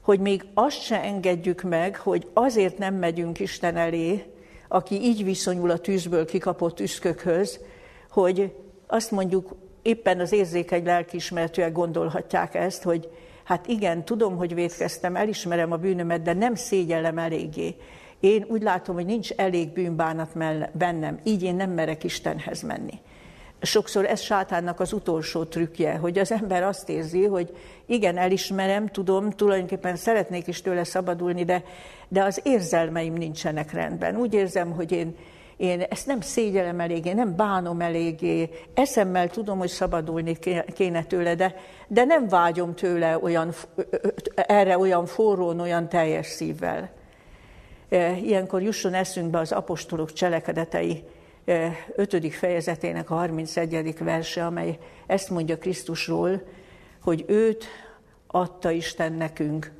hogy 0.00 0.20
még 0.20 0.44
azt 0.54 0.82
se 0.82 1.02
engedjük 1.02 1.62
meg, 1.62 1.96
hogy 1.96 2.28
azért 2.32 2.78
nem 2.78 2.94
megyünk 2.94 3.40
Isten 3.40 3.76
elé, 3.76 4.24
aki 4.68 4.94
így 4.94 5.24
viszonyul 5.24 5.70
a 5.70 5.78
tűzből 5.78 6.24
kikapott 6.24 6.80
üszkökhöz, 6.80 7.60
hogy 8.10 8.52
azt 8.86 9.10
mondjuk, 9.10 9.54
éppen 9.82 10.20
az 10.20 10.32
érzékeny 10.32 10.84
lelkiismertőek 10.84 11.72
gondolhatják 11.72 12.54
ezt, 12.54 12.82
hogy 12.82 13.08
Hát 13.50 13.66
igen, 13.66 14.04
tudom, 14.04 14.36
hogy 14.36 14.54
védkeztem, 14.54 15.16
elismerem 15.16 15.72
a 15.72 15.76
bűnömet, 15.76 16.22
de 16.22 16.32
nem 16.32 16.54
szégyellem 16.54 17.18
eléggé. 17.18 17.76
Én 18.20 18.44
úgy 18.48 18.62
látom, 18.62 18.94
hogy 18.94 19.04
nincs 19.04 19.30
elég 19.30 19.72
bűnbánat 19.72 20.28
bennem, 20.72 21.20
így 21.24 21.42
én 21.42 21.54
nem 21.54 21.70
merek 21.70 22.04
Istenhez 22.04 22.62
menni. 22.62 22.98
Sokszor 23.60 24.04
ez 24.04 24.20
sátánnak 24.20 24.80
az 24.80 24.92
utolsó 24.92 25.44
trükkje, 25.44 25.96
hogy 25.96 26.18
az 26.18 26.32
ember 26.32 26.62
azt 26.62 26.88
érzi, 26.88 27.24
hogy 27.24 27.56
igen, 27.86 28.16
elismerem, 28.16 28.86
tudom, 28.86 29.30
tulajdonképpen 29.30 29.96
szeretnék 29.96 30.46
is 30.46 30.62
tőle 30.62 30.84
szabadulni, 30.84 31.44
de, 31.44 31.64
de 32.08 32.22
az 32.22 32.40
érzelmeim 32.44 33.12
nincsenek 33.12 33.72
rendben. 33.72 34.16
Úgy 34.16 34.34
érzem, 34.34 34.70
hogy 34.70 34.92
én, 34.92 35.16
én 35.60 35.80
ezt 35.80 36.06
nem 36.06 36.20
szégyelem 36.20 36.80
eléggé, 36.80 37.12
nem 37.12 37.36
bánom 37.36 37.80
eléggé, 37.80 38.48
eszemmel 38.74 39.28
tudom, 39.28 39.58
hogy 39.58 39.68
szabadulni 39.68 40.38
kéne 40.74 41.04
tőle, 41.04 41.34
de, 41.34 41.54
de 41.88 42.04
nem 42.04 42.28
vágyom 42.28 42.74
tőle 42.74 43.18
olyan, 43.18 43.52
erre 44.34 44.78
olyan 44.78 45.06
forrón, 45.06 45.60
olyan 45.60 45.88
teljes 45.88 46.26
szívvel. 46.26 46.90
Ilyenkor 48.22 48.62
jusson 48.62 48.94
eszünkbe 48.94 49.38
az 49.38 49.52
apostolok 49.52 50.12
cselekedetei 50.12 51.04
5. 51.94 52.34
fejezetének 52.34 53.10
a 53.10 53.14
31. 53.14 53.94
verse, 53.98 54.46
amely 54.46 54.78
ezt 55.06 55.30
mondja 55.30 55.58
Krisztusról, 55.58 56.42
hogy 57.02 57.24
őt 57.26 57.64
adta 58.26 58.70
Isten 58.70 59.12
nekünk, 59.12 59.72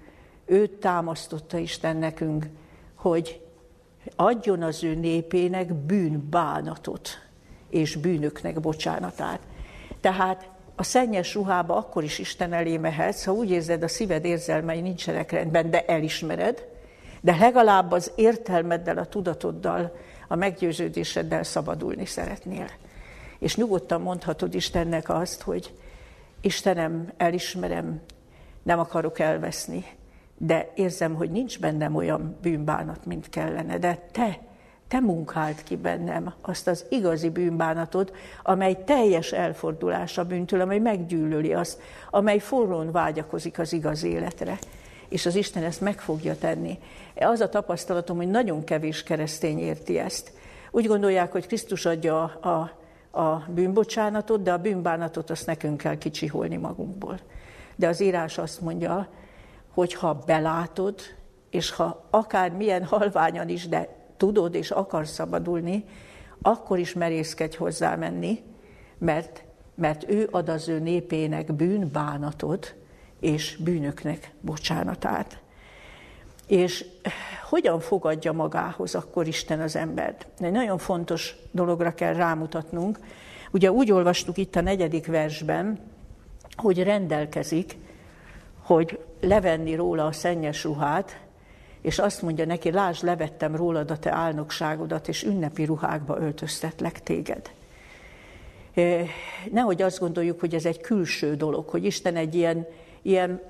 őt 0.47 0.71
támasztotta 0.71 1.59
Isten 1.59 1.97
nekünk, 1.97 2.47
hogy 2.95 3.41
adjon 4.17 4.63
az 4.63 4.85
ő 4.85 4.95
népének 4.95 5.75
bűnbánatot 5.75 7.09
és 7.71 7.97
bűnöknek 7.97 8.61
bocsánatát. 8.61 9.41
Tehát 10.01 10.49
a 10.77 10.83
szennyes 10.83 11.35
ruhába 11.35 11.77
akkor 11.77 12.05
is 12.05 12.19
Isten 12.19 12.53
elé 12.53 12.77
mehetsz, 12.77 13.25
ha 13.25 13.33
úgy 13.33 13.51
érzed, 13.51 13.83
a 13.83 13.89
szíved 13.89 14.25
érzelmei 14.25 14.81
nincsenek 14.81 15.31
rendben, 15.31 15.71
de 15.71 15.85
elismered, 15.85 16.67
de 17.21 17.37
legalább 17.37 17.93
az 17.93 18.13
értelmeddel, 18.15 18.99
a 18.99 19.07
tudatoddal, 19.07 19.97
a 20.29 20.35
meggyőződéseddel 20.35 21.43
szabadulni 21.43 22.07
szeretnél. 22.07 22.71
És 23.39 23.57
nyugodtan 23.57 24.01
mondhatod 24.01 24.55
Istennek 24.55 25.09
azt, 25.09 25.43
hogy 25.43 25.75
Istenem, 26.41 27.13
elismerem, 27.17 28.01
nem 28.63 28.79
akarok 28.79 29.19
elveszni, 29.19 29.85
de 30.43 30.71
érzem, 30.75 31.15
hogy 31.15 31.31
nincs 31.31 31.61
bennem 31.61 31.95
olyan 31.95 32.37
bűnbánat, 32.43 33.07
mint 33.07 33.29
kellene, 33.29 33.79
de 33.79 34.09
te, 34.13 34.39
te 34.89 35.01
munkált 35.01 35.63
ki 35.63 35.77
bennem 35.77 36.35
azt 36.41 36.67
az 36.67 36.85
igazi 36.89 37.29
bűnbánatot, 37.29 38.17
amely 38.43 38.85
teljes 38.85 39.33
elfordulás 39.33 40.19
a 40.19 40.25
bűntől, 40.25 40.61
amely 40.61 40.79
meggyűlöli 40.79 41.53
azt, 41.53 41.81
amely 42.11 42.39
forrón 42.39 42.93
vágyakozik 42.93 43.59
az 43.59 43.73
igaz 43.73 44.05
életre. 44.05 44.59
És 45.09 45.27
az 45.27 45.35
Isten 45.35 45.63
ezt 45.63 45.81
meg 45.81 46.01
fogja 46.01 46.39
tenni. 46.39 46.79
Az 47.15 47.41
a 47.41 47.49
tapasztalatom, 47.49 48.17
hogy 48.17 48.31
nagyon 48.31 48.65
kevés 48.65 49.03
keresztény 49.03 49.59
érti 49.59 49.99
ezt. 49.99 50.33
Úgy 50.71 50.87
gondolják, 50.87 51.33
hogy 51.33 51.47
Krisztus 51.47 51.87
adja 51.87 52.23
a, 52.23 52.73
a 53.21 53.45
bűnbocsánatot, 53.49 54.43
de 54.43 54.53
a 54.53 54.59
bűnbánatot 54.59 55.31
azt 55.31 55.47
nekünk 55.47 55.77
kell 55.77 55.99
kicsiholni 55.99 56.57
magunkból. 56.57 57.19
De 57.77 57.89
az 57.89 58.01
írás 58.01 58.39
azt 58.39 58.61
mondja, 58.61 59.09
hogy 59.75 59.95
ha 59.95 60.15
belátod, 60.27 61.01
és 61.51 61.71
ha 61.71 62.07
akár 62.11 62.51
milyen 62.51 62.85
halványan 62.85 63.49
is, 63.49 63.69
de 63.69 63.89
tudod 64.17 64.55
és 64.55 64.71
akarsz 64.71 65.13
szabadulni, 65.13 65.85
akkor 66.43 66.79
is 66.79 66.93
merészkedj 66.93 67.57
hozzá 67.57 67.95
menni, 67.95 68.43
mert, 68.99 69.45
mert 69.75 70.11
ő 70.11 70.29
ad 70.31 70.49
az 70.49 70.69
ő 70.69 70.79
népének 70.79 71.53
bűnbánatot 71.53 72.75
és 73.21 73.57
bűnöknek 73.57 74.33
bocsánatát. 74.41 75.41
És 76.47 76.85
hogyan 77.49 77.81
fogadja 77.81 78.33
magához 78.33 78.95
akkor 78.95 79.27
Isten 79.27 79.61
az 79.61 79.77
embert? 79.77 80.27
Egy 80.39 80.53
nagyon 80.53 80.79
fontos 80.79 81.37
dologra 81.51 81.95
kell 81.95 82.15
rámutatnunk. 82.15 82.99
Ugye 83.51 83.73
úgy 83.73 83.93
olvastuk 83.93 84.37
itt 84.37 84.57
a 84.57 84.61
negyedik 84.61 85.07
versben, 85.07 85.79
hogy 86.57 86.83
rendelkezik, 86.83 87.77
hogy 88.63 88.99
levenni 89.21 89.75
róla 89.75 90.07
a 90.07 90.13
szennyes 90.13 90.65
ruhát, 90.65 91.21
és 91.81 91.99
azt 91.99 92.23
mondja 92.23 92.45
neki, 92.45 92.71
lásd, 92.71 93.05
levettem 93.05 93.57
rólad 93.57 93.91
a 93.91 93.99
te 93.99 94.13
álnokságodat, 94.13 95.09
és 95.09 95.23
ünnepi 95.23 95.65
ruhákba 95.65 96.19
öltöztetlek 96.21 97.03
téged. 97.03 97.51
Nehogy 99.51 99.83
azt 99.83 99.99
gondoljuk, 99.99 100.41
hogy 100.41 100.55
ez 100.55 100.65
egy 100.65 100.81
külső 100.81 101.35
dolog, 101.35 101.69
hogy 101.69 101.85
Isten 101.85 102.17
egy 102.17 102.35
ilyen, 102.35 102.67
ilyen, 103.03 103.41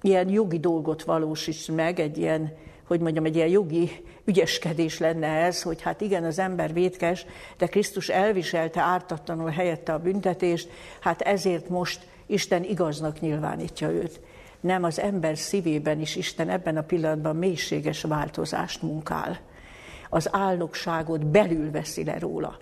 ilyen 0.00 0.28
jogi 0.28 0.58
dolgot 0.58 1.02
valósít 1.02 1.68
meg, 1.68 2.00
egy 2.00 2.18
ilyen, 2.18 2.52
hogy 2.86 3.00
mondjam, 3.00 3.24
egy 3.24 3.36
ilyen 3.36 3.48
jogi 3.48 3.90
ügyeskedés 4.24 4.98
lenne 4.98 5.26
ez, 5.26 5.62
hogy 5.62 5.82
hát 5.82 6.00
igen, 6.00 6.24
az 6.24 6.38
ember 6.38 6.72
vétkes, 6.72 7.26
de 7.58 7.66
Krisztus 7.66 8.08
elviselte 8.08 8.80
ártatlanul 8.80 9.50
helyette 9.50 9.92
a 9.92 9.98
büntetést, 9.98 10.70
hát 11.00 11.20
ezért 11.20 11.68
most 11.68 12.06
Isten 12.26 12.64
igaznak 12.64 13.20
nyilvánítja 13.20 13.90
őt 13.90 14.20
nem 14.60 14.84
az 14.84 15.00
ember 15.00 15.38
szívében 15.38 16.00
is 16.00 16.16
Isten 16.16 16.48
ebben 16.48 16.76
a 16.76 16.82
pillanatban 16.82 17.36
mélységes 17.36 18.02
változást 18.02 18.82
munkál. 18.82 19.38
Az 20.08 20.28
álnokságot 20.32 21.26
belül 21.26 21.70
veszi 21.70 22.04
le 22.04 22.18
róla. 22.18 22.58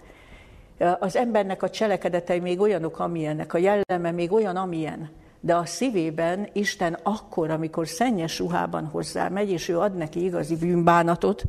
Az 0.98 1.16
embernek 1.16 1.62
a 1.62 1.70
cselekedetei 1.70 2.40
még 2.40 2.60
olyanok, 2.60 2.98
amilyennek, 2.98 3.54
a 3.54 3.58
jelleme 3.58 4.10
még 4.10 4.32
olyan, 4.32 4.56
amilyen, 4.56 5.10
de 5.40 5.54
a 5.54 5.64
szívében 5.64 6.48
Isten 6.52 6.98
akkor, 7.02 7.50
amikor 7.50 7.88
szennyes 7.88 8.38
ruhában 8.38 8.84
hozzá 8.84 9.28
megy, 9.28 9.50
és 9.50 9.68
ő 9.68 9.78
ad 9.78 9.96
neki 9.96 10.24
igazi 10.24 10.56
bűnbánatot, 10.56 11.42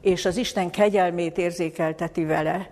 és 0.00 0.24
az 0.24 0.36
Isten 0.36 0.70
kegyelmét 0.70 1.38
érzékelteti 1.38 2.24
vele, 2.24 2.68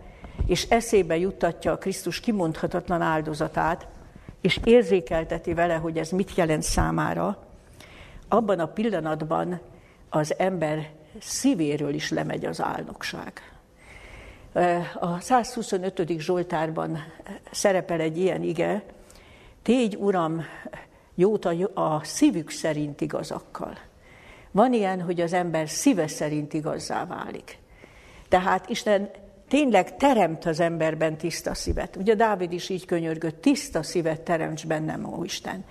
és 0.47 0.71
eszébe 0.71 1.17
juttatja 1.17 1.73
a 1.73 1.79
Krisztus 1.79 2.21
kimondhatatlan 2.21 3.01
áldozatát, 3.01 3.87
és 4.41 4.61
érzékelteti 4.65 5.55
vele, 5.55 5.75
hogy 5.75 5.99
ez 5.99 6.11
mit 6.11 6.35
jelent 6.35 6.63
számára, 6.63 7.47
abban 8.29 8.59
a 8.59 8.67
pillanatban 8.67 9.61
az 10.09 10.39
ember 10.39 10.91
szívéről 11.21 11.95
is 11.95 12.11
lemegy 12.11 12.45
az 12.45 12.61
álnokság. 12.61 13.33
A 15.01 15.21
125. 15.21 16.19
Zsoltárban 16.19 16.99
szerepel 17.51 18.01
egy 18.01 18.19
ilyen 18.19 18.43
ige, 18.43 18.83
tégy, 19.63 19.97
Uram, 19.97 20.45
jót 21.15 21.45
a 21.75 22.01
szívük 22.03 22.51
szerint 22.51 23.01
igazakkal. 23.01 23.79
Van 24.51 24.73
ilyen, 24.73 25.03
hogy 25.03 25.21
az 25.21 25.33
ember 25.33 25.69
szíve 25.69 26.07
szerint 26.07 26.53
igazzá 26.53 27.07
válik. 27.07 27.59
Tehát 28.29 28.69
Isten 28.69 29.11
tényleg 29.49 29.97
teremt 29.97 30.45
az 30.45 30.61
emberben 30.61 31.17
tiszta 31.17 31.55
szívet. 31.55 31.97
Ugye 31.97 32.15
Dávid 32.15 32.53
is 32.53 32.69
így 32.69 32.87
könyörgött, 32.87 33.41
tiszta 33.41 33.83
szívet 33.83 34.21
teremts 34.21 34.67
bennem, 34.67 35.05
ó 35.05 35.25
Isten. 35.25 35.65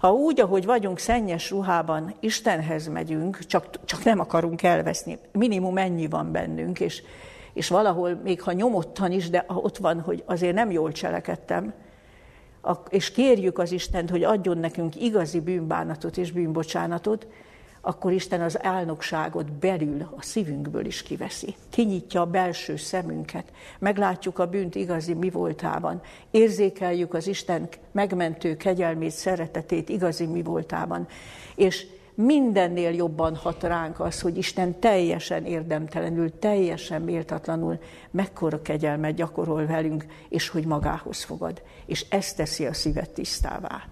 Ha 0.00 0.12
úgy, 0.12 0.40
ahogy 0.40 0.64
vagyunk 0.64 0.98
szennyes 0.98 1.50
ruhában, 1.50 2.14
Istenhez 2.20 2.88
megyünk, 2.88 3.38
csak, 3.38 3.84
csak 3.84 4.04
nem 4.04 4.20
akarunk 4.20 4.62
elveszni, 4.62 5.18
minimum 5.32 5.78
ennyi 5.78 6.06
van 6.06 6.32
bennünk, 6.32 6.80
és, 6.80 7.02
és 7.52 7.68
valahol, 7.68 8.20
még 8.24 8.42
ha 8.42 8.52
nyomottan 8.52 9.12
is, 9.12 9.30
de 9.30 9.44
ott 9.48 9.76
van, 9.76 10.00
hogy 10.00 10.22
azért 10.26 10.54
nem 10.54 10.70
jól 10.70 10.92
cselekedtem, 10.92 11.74
és 12.88 13.10
kérjük 13.10 13.58
az 13.58 13.72
Istent, 13.72 14.10
hogy 14.10 14.22
adjon 14.22 14.58
nekünk 14.58 15.02
igazi 15.02 15.40
bűnbánatot 15.40 16.16
és 16.16 16.32
bűnbocsánatot, 16.32 17.26
akkor 17.80 18.12
Isten 18.12 18.40
az 18.40 18.64
álnokságot 18.64 19.52
belül 19.52 20.08
a 20.16 20.22
szívünkből 20.22 20.84
is 20.84 21.02
kiveszi. 21.02 21.54
Kinyitja 21.70 22.20
a 22.20 22.26
belső 22.26 22.76
szemünket, 22.76 23.52
meglátjuk 23.78 24.38
a 24.38 24.46
bűnt 24.46 24.74
igazi 24.74 25.14
mi 25.14 25.30
voltában, 25.30 26.00
érzékeljük 26.30 27.14
az 27.14 27.26
Isten 27.26 27.68
megmentő 27.92 28.56
kegyelmét, 28.56 29.10
szeretetét 29.10 29.88
igazi 29.88 30.26
mi 30.26 30.42
voltában, 30.42 31.06
és 31.54 31.86
mindennél 32.14 32.90
jobban 32.90 33.36
hat 33.36 33.62
ránk 33.62 34.00
az, 34.00 34.20
hogy 34.20 34.36
Isten 34.36 34.78
teljesen 34.78 35.44
érdemtelenül, 35.44 36.38
teljesen 36.38 37.02
méltatlanul 37.02 37.78
mekkora 38.10 38.62
kegyelmet 38.62 39.14
gyakorol 39.14 39.66
velünk, 39.66 40.04
és 40.28 40.48
hogy 40.48 40.64
magához 40.66 41.22
fogad. 41.22 41.62
És 41.86 42.06
ezt 42.08 42.36
teszi 42.36 42.66
a 42.66 42.72
szívet 42.72 43.10
tisztává. 43.10 43.82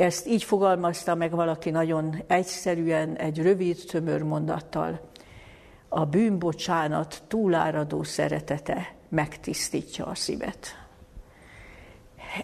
Ezt 0.00 0.26
így 0.26 0.42
fogalmazta 0.42 1.14
meg 1.14 1.30
valaki 1.30 1.70
nagyon 1.70 2.22
egyszerűen, 2.26 3.16
egy 3.16 3.42
rövid, 3.42 3.76
tömör 3.86 4.22
mondattal. 4.22 5.00
A 5.88 6.04
bűnbocsánat 6.04 7.22
túláradó 7.28 8.02
szeretete 8.02 8.94
megtisztítja 9.08 10.06
a 10.06 10.14
szívet. 10.14 10.86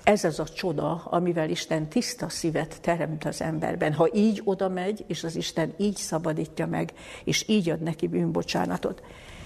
Ez 0.02 0.24
az 0.24 0.40
a 0.40 0.44
csoda, 0.44 1.02
amivel 1.04 1.50
Isten 1.50 1.88
tiszta 1.88 2.28
szívet 2.28 2.80
teremt 2.80 3.24
az 3.24 3.42
emberben. 3.42 3.92
Ha 3.92 4.08
így 4.12 4.42
oda 4.44 4.68
megy, 4.68 5.04
és 5.06 5.24
az 5.24 5.36
Isten 5.36 5.74
így 5.76 5.96
szabadítja 5.96 6.66
meg, 6.66 6.92
és 7.24 7.48
így 7.48 7.70
ad 7.70 7.80
neki 7.80 8.06
bűnbocsánatot. 8.06 9.02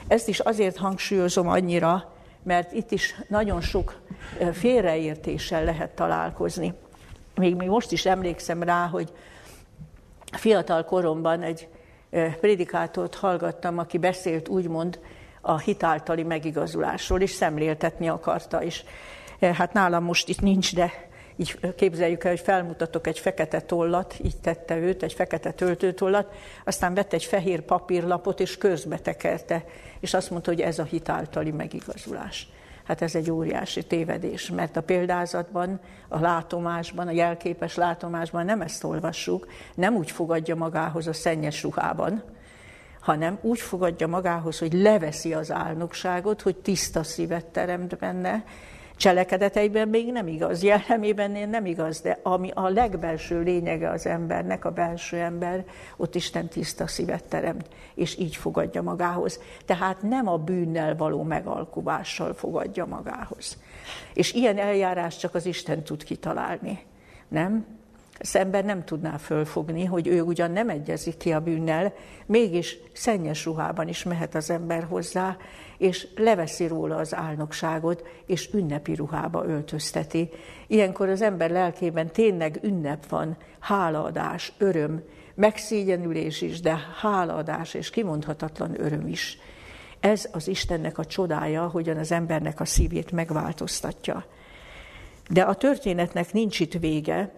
Ezt 0.09 0.29
is 0.29 0.38
azért 0.38 0.77
hangsúlyozom 0.77 1.49
annyira, 1.49 2.12
mert 2.42 2.73
itt 2.73 2.90
is 2.90 3.14
nagyon 3.29 3.61
sok 3.61 4.01
félreértéssel 4.53 5.64
lehet 5.64 5.90
találkozni 5.90 6.75
még, 7.40 7.55
még 7.55 7.68
most 7.68 7.92
is 7.92 8.07
emlékszem 8.07 8.62
rá, 8.62 8.87
hogy 8.87 9.12
fiatal 10.33 10.85
koromban 10.85 11.42
egy 11.42 11.68
prédikátort 12.40 13.14
hallgattam, 13.14 13.79
aki 13.79 13.98
beszélt 13.98 14.48
úgymond 14.48 15.00
a 15.40 15.59
hitáltali 15.59 16.22
megigazulásról, 16.22 17.20
és 17.20 17.31
szemléltetni 17.31 18.09
akarta 18.09 18.62
is. 18.62 18.85
Hát 19.40 19.72
nálam 19.72 20.05
most 20.05 20.29
itt 20.29 20.40
nincs, 20.40 20.74
de 20.74 21.09
így 21.37 21.74
képzeljük 21.76 22.24
el, 22.24 22.31
hogy 22.31 22.40
felmutatok 22.40 23.07
egy 23.07 23.18
fekete 23.18 23.61
tollat, 23.61 24.14
így 24.22 24.37
tette 24.40 24.76
őt, 24.76 25.03
egy 25.03 25.12
fekete 25.12 25.50
töltőtollat, 25.50 26.35
aztán 26.64 26.94
vett 26.94 27.12
egy 27.12 27.24
fehér 27.24 27.61
papírlapot, 27.61 28.40
és 28.40 28.59
közbe 28.59 28.98
tekerte, 28.98 29.64
és 30.00 30.14
azt 30.14 30.31
mondta, 30.31 30.50
hogy 30.50 30.61
ez 30.61 30.79
a 30.79 30.85
hitáltali 30.85 31.50
megigazulás. 31.50 32.48
Hát 32.90 33.03
ez 33.03 33.14
egy 33.14 33.31
óriási 33.31 33.83
tévedés, 33.83 34.50
mert 34.50 34.76
a 34.76 34.83
példázatban, 34.83 35.81
a 36.09 36.20
látomásban, 36.20 37.07
a 37.07 37.11
jelképes 37.11 37.74
látomásban 37.74 38.44
nem 38.44 38.61
ezt 38.61 38.85
olvassuk, 38.85 39.46
nem 39.74 39.94
úgy 39.94 40.11
fogadja 40.11 40.57
magához 40.57 41.07
a 41.07 41.12
szennyes 41.12 41.62
ruhában, 41.62 42.22
hanem 43.00 43.38
úgy 43.40 43.61
fogadja 43.61 44.07
magához, 44.07 44.59
hogy 44.59 44.72
leveszi 44.72 45.35
az 45.35 45.50
álnokságot, 45.50 46.42
hogy 46.42 46.57
tiszta 46.57 47.03
szívet 47.03 47.46
teremt 47.46 47.98
benne, 47.98 48.44
cselekedeteiben 49.00 49.88
még 49.88 50.12
nem 50.12 50.26
igaz, 50.26 50.62
jellemében 50.62 51.48
nem 51.48 51.66
igaz, 51.66 52.00
de 52.00 52.18
ami 52.22 52.50
a 52.54 52.68
legbelső 52.68 53.42
lényege 53.42 53.90
az 53.90 54.06
embernek, 54.06 54.64
a 54.64 54.70
belső 54.70 55.16
ember, 55.16 55.64
ott 55.96 56.14
Isten 56.14 56.48
tiszta 56.48 56.86
szívet 56.86 57.24
teremt, 57.24 57.68
és 57.94 58.18
így 58.18 58.36
fogadja 58.36 58.82
magához. 58.82 59.40
Tehát 59.64 60.02
nem 60.02 60.28
a 60.28 60.36
bűnnel 60.36 60.96
való 60.96 61.22
megalkuvással 61.22 62.34
fogadja 62.34 62.86
magához. 62.86 63.58
És 64.14 64.32
ilyen 64.32 64.58
eljárás 64.58 65.16
csak 65.16 65.34
az 65.34 65.46
Isten 65.46 65.82
tud 65.82 66.04
kitalálni, 66.04 66.78
nem? 67.28 67.66
Az 68.18 68.36
ember 68.36 68.64
nem 68.64 68.84
tudná 68.84 69.16
fölfogni, 69.16 69.84
hogy 69.84 70.06
ő 70.06 70.22
ugyan 70.22 70.50
nem 70.50 70.68
egyezik 70.68 71.16
ki 71.16 71.32
a 71.32 71.40
bűnnel, 71.40 71.92
mégis 72.26 72.76
szennyes 72.92 73.44
ruhában 73.44 73.88
is 73.88 74.02
mehet 74.02 74.34
az 74.34 74.50
ember 74.50 74.84
hozzá, 74.84 75.36
és 75.81 76.07
leveszi 76.16 76.66
róla 76.66 76.97
az 76.97 77.14
álnokságot, 77.14 78.07
és 78.27 78.49
ünnepi 78.53 78.95
ruhába 78.95 79.45
öltözteti. 79.47 80.29
Ilyenkor 80.66 81.09
az 81.09 81.23
ember 81.23 81.51
lelkében 81.51 82.12
tényleg 82.12 82.59
ünnep 82.62 83.09
van, 83.09 83.37
hálaadás, 83.59 84.53
öröm, 84.59 85.03
megszégyenülés 85.35 86.40
is, 86.40 86.61
de 86.61 86.79
hálaadás 87.01 87.75
és 87.75 87.90
kimondhatatlan 87.90 88.81
öröm 88.81 89.07
is. 89.07 89.38
Ez 90.01 90.29
az 90.33 90.49
Istennek 90.49 90.99
a 90.99 91.05
csodája, 91.05 91.69
hogyan 91.69 91.97
az 91.97 92.12
embernek 92.12 92.61
a 92.61 92.64
szívét 92.64 93.12
megváltoztatja. 93.12 94.25
De 95.29 95.43
a 95.43 95.55
történetnek 95.55 96.33
nincs 96.33 96.61
itt 96.61 96.73
vége, 96.73 97.33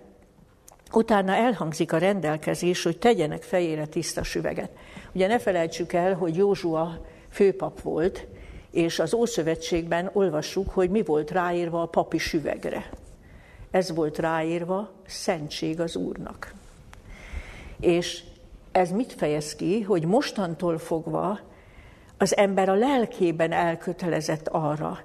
utána 0.92 1.34
elhangzik 1.34 1.92
a 1.92 1.98
rendelkezés, 1.98 2.82
hogy 2.82 2.98
tegyenek 2.98 3.42
fejére 3.42 3.86
tiszta 3.86 4.22
süveget. 4.22 4.70
Ugye 5.12 5.26
ne 5.26 5.38
felejtsük 5.38 5.92
el, 5.92 6.14
hogy 6.14 6.36
Józsua 6.36 7.10
főpap 7.32 7.80
volt, 7.80 8.26
és 8.70 8.98
az 8.98 9.14
Ószövetségben 9.14 10.10
olvassuk, 10.12 10.70
hogy 10.70 10.90
mi 10.90 11.02
volt 11.02 11.30
ráírva 11.30 11.82
a 11.82 11.86
papi 11.86 12.18
süvegre. 12.18 12.90
Ez 13.70 13.94
volt 13.94 14.18
ráírva, 14.18 14.90
szentség 15.06 15.80
az 15.80 15.96
Úrnak. 15.96 16.54
És 17.80 18.22
ez 18.72 18.90
mit 18.90 19.12
fejez 19.12 19.54
ki, 19.54 19.80
hogy 19.80 20.04
mostantól 20.04 20.78
fogva 20.78 21.40
az 22.18 22.36
ember 22.36 22.68
a 22.68 22.74
lelkében 22.74 23.52
elkötelezett 23.52 24.48
arra, 24.48 24.98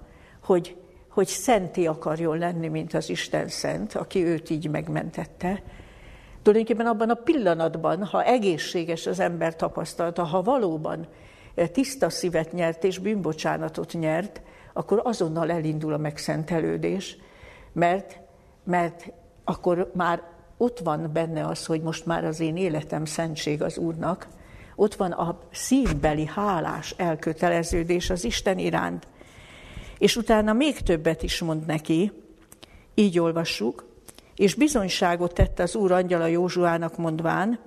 hogy, 0.44 0.76
hogy 1.10 1.28
szenti 1.28 1.88
akarjon 1.88 2.38
lenni, 2.38 2.68
mint 2.68 2.94
az 2.94 3.10
Isten 3.10 3.48
szent, 3.48 3.94
aki 3.94 4.24
őt 4.24 4.50
így 4.50 4.70
megmentette. 4.70 5.62
Tulajdonképpen 6.42 6.86
abban 6.86 7.10
a 7.10 7.14
pillanatban, 7.14 8.06
ha 8.06 8.24
egészséges 8.24 9.06
az 9.06 9.20
ember 9.20 9.56
tapasztalata, 9.56 10.24
ha 10.24 10.42
valóban 10.42 11.08
tiszta 11.66 12.10
szívet 12.10 12.52
nyert 12.52 12.84
és 12.84 12.98
bűnbocsánatot 12.98 13.94
nyert, 13.94 14.42
akkor 14.74 15.02
azonnal 15.04 15.52
elindul 15.52 15.94
a 15.94 15.98
megszentelődés, 15.98 17.18
mert, 17.74 18.20
mert 18.64 19.12
akkor 19.44 19.92
már 19.94 20.22
ott 20.58 20.80
van 20.80 21.10
benne 21.14 21.48
az, 21.48 21.66
hogy 21.66 21.82
most 21.82 22.06
már 22.06 22.26
az 22.26 22.40
én 22.40 22.58
életem 22.58 23.06
szentség 23.06 23.62
az 23.62 23.78
Úrnak, 23.78 24.28
ott 24.76 24.96
van 24.96 25.12
a 25.12 25.40
szívbeli 25.52 26.26
hálás 26.26 26.94
elköteleződés 26.98 28.10
az 28.10 28.24
Isten 28.24 28.58
iránt. 28.58 29.08
És 29.98 30.16
utána 30.16 30.54
még 30.54 30.80
többet 30.80 31.24
is 31.24 31.40
mond 31.40 31.66
neki, 31.66 32.12
így 32.94 33.20
olvassuk, 33.20 33.86
és 34.36 34.56
bizonyságot 34.56 35.34
tette 35.34 35.64
az 35.64 35.76
Úr 35.76 35.92
angyala 35.92 36.26
Józsuának 36.26 36.98
mondván, 36.98 37.60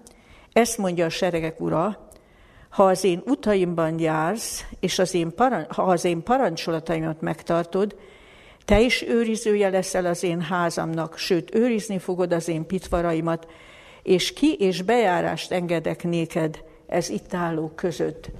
ezt 0.52 0.78
mondja 0.78 1.04
a 1.04 1.08
seregek 1.08 1.60
ura, 1.60 2.09
ha 2.70 2.84
az 2.84 3.04
én 3.04 3.22
utaimban 3.26 3.98
jársz, 3.98 4.64
és 4.80 4.98
az 4.98 5.14
én 5.14 5.34
paran- 5.34 5.72
ha 5.72 5.82
az 5.82 6.04
én 6.04 6.22
parancsolataimat 6.22 7.20
megtartod, 7.20 7.96
te 8.64 8.80
is 8.80 9.02
őrizője 9.02 9.68
leszel 9.68 10.06
az 10.06 10.22
én 10.22 10.40
házamnak, 10.40 11.18
sőt, 11.18 11.54
őrizni 11.54 11.98
fogod 11.98 12.32
az 12.32 12.48
én 12.48 12.66
pitvaraimat, 12.66 13.46
és 14.02 14.32
ki 14.32 14.52
és 14.52 14.82
bejárást 14.82 15.52
engedek 15.52 16.02
néked 16.02 16.64
ez 16.86 17.08
itt 17.08 17.34
állók 17.34 17.76
között. 17.76 18.30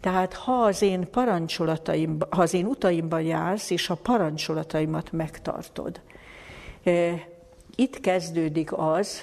Tehát 0.00 0.32
ha 0.32 0.52
az 0.52 0.82
én 0.82 1.10
parancsolataim, 1.10 2.18
ha 2.30 2.42
az 2.42 2.54
én 2.54 2.66
utaimban 2.66 3.22
jársz, 3.22 3.70
és 3.70 3.90
a 3.90 3.94
parancsolataimat 3.94 5.12
megtartod. 5.12 6.00
Itt 7.76 8.00
kezdődik 8.00 8.72
az, 8.72 9.22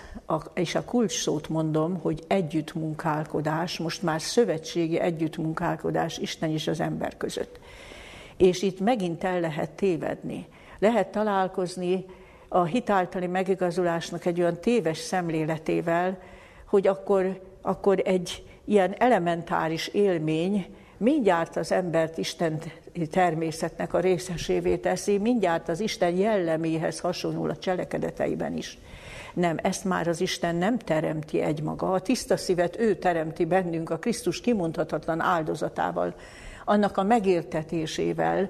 és 0.53 0.75
a 0.75 0.85
kulcs 0.85 1.27
mondom, 1.49 1.99
hogy 1.99 2.23
együttmunkálkodás, 2.27 3.77
most 3.77 4.03
már 4.03 4.21
szövetségi 4.21 4.99
együttmunkálkodás 4.99 6.17
Isten 6.17 6.49
és 6.49 6.67
az 6.67 6.79
ember 6.79 7.17
között. 7.17 7.59
És 8.37 8.61
itt 8.61 8.79
megint 8.79 9.23
el 9.23 9.39
lehet 9.39 9.69
tévedni. 9.69 10.45
Lehet 10.79 11.11
találkozni 11.11 12.05
a 12.47 12.63
hitáltali 12.63 13.27
megigazulásnak 13.27 14.25
egy 14.25 14.39
olyan 14.39 14.59
téves 14.59 14.97
szemléletével, 14.97 16.21
hogy 16.65 16.87
akkor, 16.87 17.41
akkor 17.61 18.01
egy 18.05 18.43
ilyen 18.65 18.95
elementáris 18.97 19.87
élmény 19.87 20.75
mindjárt 21.01 21.55
az 21.55 21.71
embert 21.71 22.17
Isten 22.17 22.61
természetnek 23.11 23.93
a 23.93 23.99
részesévé 23.99 24.77
teszi, 24.77 25.17
mindjárt 25.17 25.69
az 25.69 25.79
Isten 25.79 26.15
jelleméhez 26.15 26.99
hasonul 26.99 27.49
a 27.49 27.57
cselekedeteiben 27.57 28.57
is. 28.57 28.77
Nem, 29.33 29.57
ezt 29.61 29.83
már 29.85 30.07
az 30.07 30.21
Isten 30.21 30.55
nem 30.55 30.77
teremti 30.77 31.41
egymaga. 31.41 31.91
A 31.91 32.01
tiszta 32.01 32.37
szívet 32.37 32.79
ő 32.79 32.95
teremti 32.95 33.45
bennünk 33.45 33.89
a 33.89 33.97
Krisztus 33.97 34.41
kimondhatatlan 34.41 35.21
áldozatával, 35.21 36.15
annak 36.65 36.97
a 36.97 37.03
megértetésével, 37.03 38.49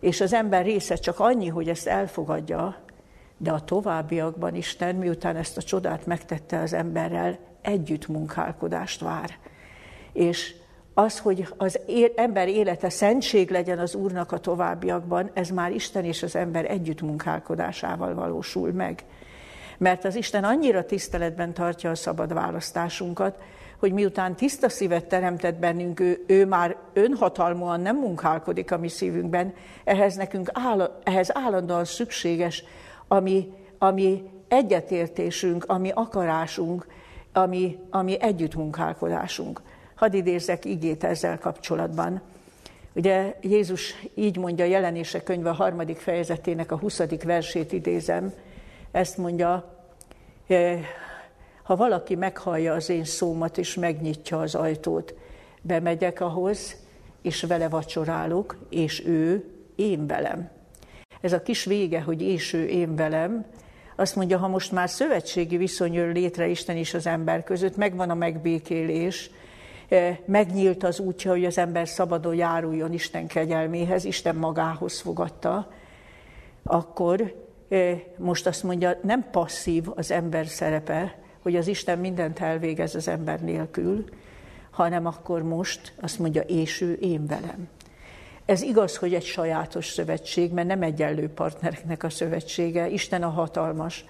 és 0.00 0.20
az 0.20 0.32
ember 0.32 0.64
része 0.64 0.94
csak 0.94 1.20
annyi, 1.20 1.48
hogy 1.48 1.68
ezt 1.68 1.86
elfogadja, 1.86 2.76
de 3.36 3.50
a 3.50 3.64
továbbiakban 3.64 4.54
Isten, 4.54 4.94
miután 4.94 5.36
ezt 5.36 5.56
a 5.56 5.62
csodát 5.62 6.06
megtette 6.06 6.60
az 6.60 6.72
emberrel, 6.72 7.38
együttmunkálkodást 7.62 9.00
vár. 9.00 9.38
És 10.12 10.54
az, 10.94 11.18
hogy 11.18 11.46
az 11.56 11.78
ember 12.16 12.48
élete 12.48 12.88
szentség 12.88 13.50
legyen 13.50 13.78
az 13.78 13.94
Úrnak 13.94 14.32
a 14.32 14.38
továbbiakban, 14.38 15.30
ez 15.34 15.48
már 15.48 15.72
Isten 15.72 16.04
és 16.04 16.22
az 16.22 16.36
ember 16.36 16.70
együttmunkálkodásával 16.70 18.14
valósul 18.14 18.72
meg. 18.72 19.04
Mert 19.78 20.04
az 20.04 20.14
Isten 20.14 20.44
annyira 20.44 20.84
tiszteletben 20.84 21.54
tartja 21.54 21.90
a 21.90 21.94
szabad 21.94 22.34
választásunkat, 22.34 23.38
hogy 23.78 23.92
miután 23.92 24.36
tiszta 24.36 24.68
szívet 24.68 25.04
teremtett 25.04 25.58
bennünk, 25.58 26.00
ő, 26.00 26.24
ő 26.26 26.46
már 26.46 26.76
önhatalmúan 26.92 27.80
nem 27.80 27.96
munkálkodik 27.96 28.72
a 28.72 28.78
mi 28.78 28.88
szívünkben, 28.88 29.54
ehhez 29.84 30.14
nekünk 30.14 30.50
áll, 30.52 31.00
ehhez 31.04 31.36
állandóan 31.36 31.84
szükséges 31.84 32.64
ami, 33.08 33.52
ami 33.78 34.30
egyetértésünk, 34.48 35.64
ami 35.64 35.90
akarásunk, 35.94 36.86
ami, 37.32 37.78
ami 37.90 38.20
együttmunkálkodásunk. 38.20 39.62
Hadd 40.02 40.14
idézzek 40.14 40.64
igét 40.64 41.04
ezzel 41.04 41.38
kapcsolatban. 41.38 42.20
Ugye 42.92 43.36
Jézus 43.40 43.94
így 44.14 44.36
mondja 44.36 44.64
jelenése 44.64 45.22
könyve 45.22 45.50
a 45.50 45.52
harmadik 45.52 45.96
fejezetének 45.96 46.72
a 46.72 46.78
20. 46.78 47.00
versét 47.24 47.72
idézem. 47.72 48.32
Ezt 48.90 49.16
mondja, 49.16 49.78
ha 51.62 51.76
valaki 51.76 52.14
meghallja 52.14 52.74
az 52.74 52.88
én 52.88 53.04
szómat 53.04 53.58
és 53.58 53.74
megnyitja 53.74 54.40
az 54.40 54.54
ajtót, 54.54 55.14
bemegyek 55.60 56.20
ahhoz, 56.20 56.76
és 57.22 57.42
vele 57.42 57.68
vacsorálok, 57.68 58.56
és 58.70 59.06
ő 59.06 59.44
én 59.76 60.06
velem. 60.06 60.50
Ez 61.20 61.32
a 61.32 61.42
kis 61.42 61.64
vége, 61.64 62.00
hogy 62.00 62.22
és 62.22 62.52
ő 62.52 62.66
én 62.66 62.96
velem, 62.96 63.44
azt 63.96 64.16
mondja, 64.16 64.38
ha 64.38 64.48
most 64.48 64.72
már 64.72 64.90
szövetségi 64.90 65.56
viszony 65.56 65.92
jön 65.92 66.12
létre 66.12 66.46
Isten 66.46 66.76
és 66.76 66.94
az 66.94 67.06
ember 67.06 67.44
között, 67.44 67.76
megvan 67.76 68.10
a 68.10 68.14
megbékélés, 68.14 69.30
megnyílt 70.24 70.84
az 70.84 71.00
útja, 71.00 71.30
hogy 71.30 71.44
az 71.44 71.58
ember 71.58 71.88
szabadon 71.88 72.34
járuljon 72.34 72.92
Isten 72.92 73.26
kegyelméhez, 73.26 74.04
Isten 74.04 74.36
magához 74.36 75.00
fogadta, 75.00 75.70
akkor 76.62 77.34
most 78.18 78.46
azt 78.46 78.62
mondja, 78.62 78.98
nem 79.02 79.30
passzív 79.30 79.84
az 79.94 80.10
ember 80.10 80.46
szerepe, 80.46 81.18
hogy 81.42 81.56
az 81.56 81.66
Isten 81.66 81.98
mindent 81.98 82.40
elvégez 82.40 82.94
az 82.94 83.08
ember 83.08 83.40
nélkül, 83.40 84.04
hanem 84.70 85.06
akkor 85.06 85.42
most 85.42 85.92
azt 86.00 86.18
mondja, 86.18 86.42
és 86.42 86.80
ő 86.80 86.92
én 86.92 87.26
velem. 87.26 87.68
Ez 88.44 88.62
igaz, 88.62 88.96
hogy 88.96 89.14
egy 89.14 89.24
sajátos 89.24 89.86
szövetség, 89.86 90.52
mert 90.52 90.66
nem 90.66 90.82
egyenlő 90.82 91.28
partnereknek 91.28 92.02
a 92.02 92.10
szövetsége, 92.10 92.88
Isten 92.88 93.22
a 93.22 93.28
hatalmas. 93.28 94.04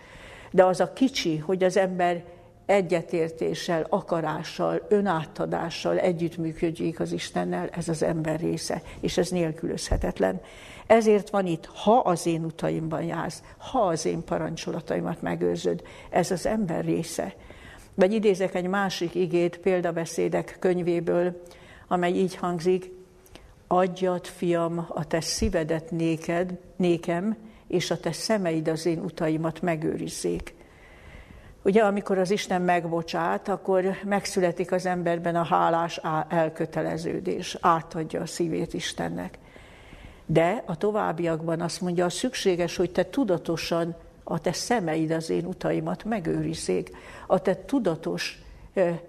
De 0.51 0.65
az 0.65 0.81
a 0.81 0.93
kicsi, 0.93 1.37
hogy 1.37 1.65
az 1.65 1.77
ember 1.77 2.25
egyetértéssel, 2.67 3.87
akarással, 3.89 4.87
önátadással 4.89 5.99
együttműködjék 5.99 7.01
az 7.01 7.13
Istennel, 7.13 7.69
ez 7.69 7.89
az 7.89 8.03
ember 8.03 8.41
része, 8.41 8.83
és 9.01 9.17
ez 9.17 9.29
nélkülözhetetlen. 9.29 10.41
Ezért 10.87 11.31
van 11.31 11.47
itt, 11.47 11.67
ha 11.67 11.99
az 11.99 12.27
én 12.27 12.45
utaimban 12.45 13.03
jársz, 13.03 13.43
ha 13.57 13.81
az 13.81 14.05
én 14.05 14.25
parancsolataimat 14.25 15.23
megőrzöd, 15.23 15.83
ez 16.11 16.31
az 16.31 16.47
ember 16.47 16.85
része. 16.85 17.35
Vagy 17.95 18.13
idézek 18.13 18.55
egy 18.55 18.67
másik 18.67 19.15
igét 19.15 19.59
példabeszédek 19.59 20.57
könyvéből, 20.61 21.43
amely 21.89 22.13
így 22.13 22.35
hangzik, 22.35 22.91
adjad, 23.67 24.27
fiam, 24.27 24.87
a 24.89 25.07
te 25.07 25.21
szívedet 25.21 25.91
néked, 25.91 26.59
nékem, 26.77 27.37
és 27.69 27.91
a 27.91 28.01
te 28.01 28.13
szemeid 28.13 28.69
az 28.69 28.87
én 28.87 28.99
utaimat 28.99 29.63
megőrizzék. 29.63 30.55
Ugye, 31.65 31.83
amikor 31.83 32.19
az 32.19 32.31
Isten 32.31 32.63
megbocsát, 32.63 33.49
akkor 33.49 33.85
megszületik 34.05 34.73
az 34.73 34.87
emberben 34.87 35.37
a 35.37 35.45
hálás 35.45 36.01
elköteleződés, 36.29 37.57
átadja 37.61 38.21
a 38.21 38.27
szívét 38.27 38.75
Istennek. 38.75 39.39
De 40.27 40.63
a 40.67 40.77
továbbiakban 40.77 41.61
azt 41.61 41.81
mondja, 41.81 42.09
szükséges, 42.09 42.77
hogy 42.77 42.91
te 42.91 43.05
tudatosan 43.11 43.95
a 44.25 44.39
te 44.39 44.53
szemeid 44.53 45.11
az 45.11 45.31
én 45.31 45.45
utaimat 45.45 46.05
megőrizzék, 46.05 46.91
a 47.27 47.39
te 47.39 47.65
tudatos, 47.65 48.43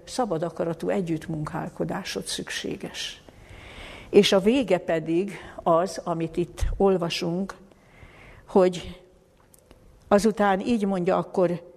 szabad 0.04 0.42
akaratú 0.42 0.88
együttmunkálkodásod 0.88 2.26
szükséges. 2.26 3.22
És 4.10 4.32
a 4.32 4.40
vége 4.40 4.78
pedig 4.78 5.38
az, 5.62 6.00
amit 6.04 6.36
itt 6.36 6.64
olvasunk, 6.76 7.54
hogy 8.48 9.00
azután 10.08 10.60
így 10.60 10.86
mondja, 10.86 11.16
akkor 11.16 11.73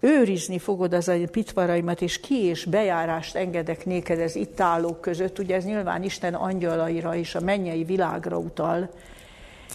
őrizni 0.00 0.58
fogod 0.58 0.92
az 0.92 1.08
a 1.08 1.16
pitvaraimat, 1.30 2.00
és 2.02 2.20
ki 2.20 2.44
és 2.44 2.64
bejárást 2.64 3.36
engedek 3.36 3.84
néked 3.84 4.18
ez 4.18 4.34
itt 4.34 4.60
állók 4.60 5.00
között. 5.00 5.38
Ugye 5.38 5.54
ez 5.54 5.64
nyilván 5.64 6.02
Isten 6.02 6.34
angyalaira 6.34 7.14
és 7.14 7.34
a 7.34 7.40
mennyei 7.40 7.84
világra 7.84 8.36
utal. 8.36 8.90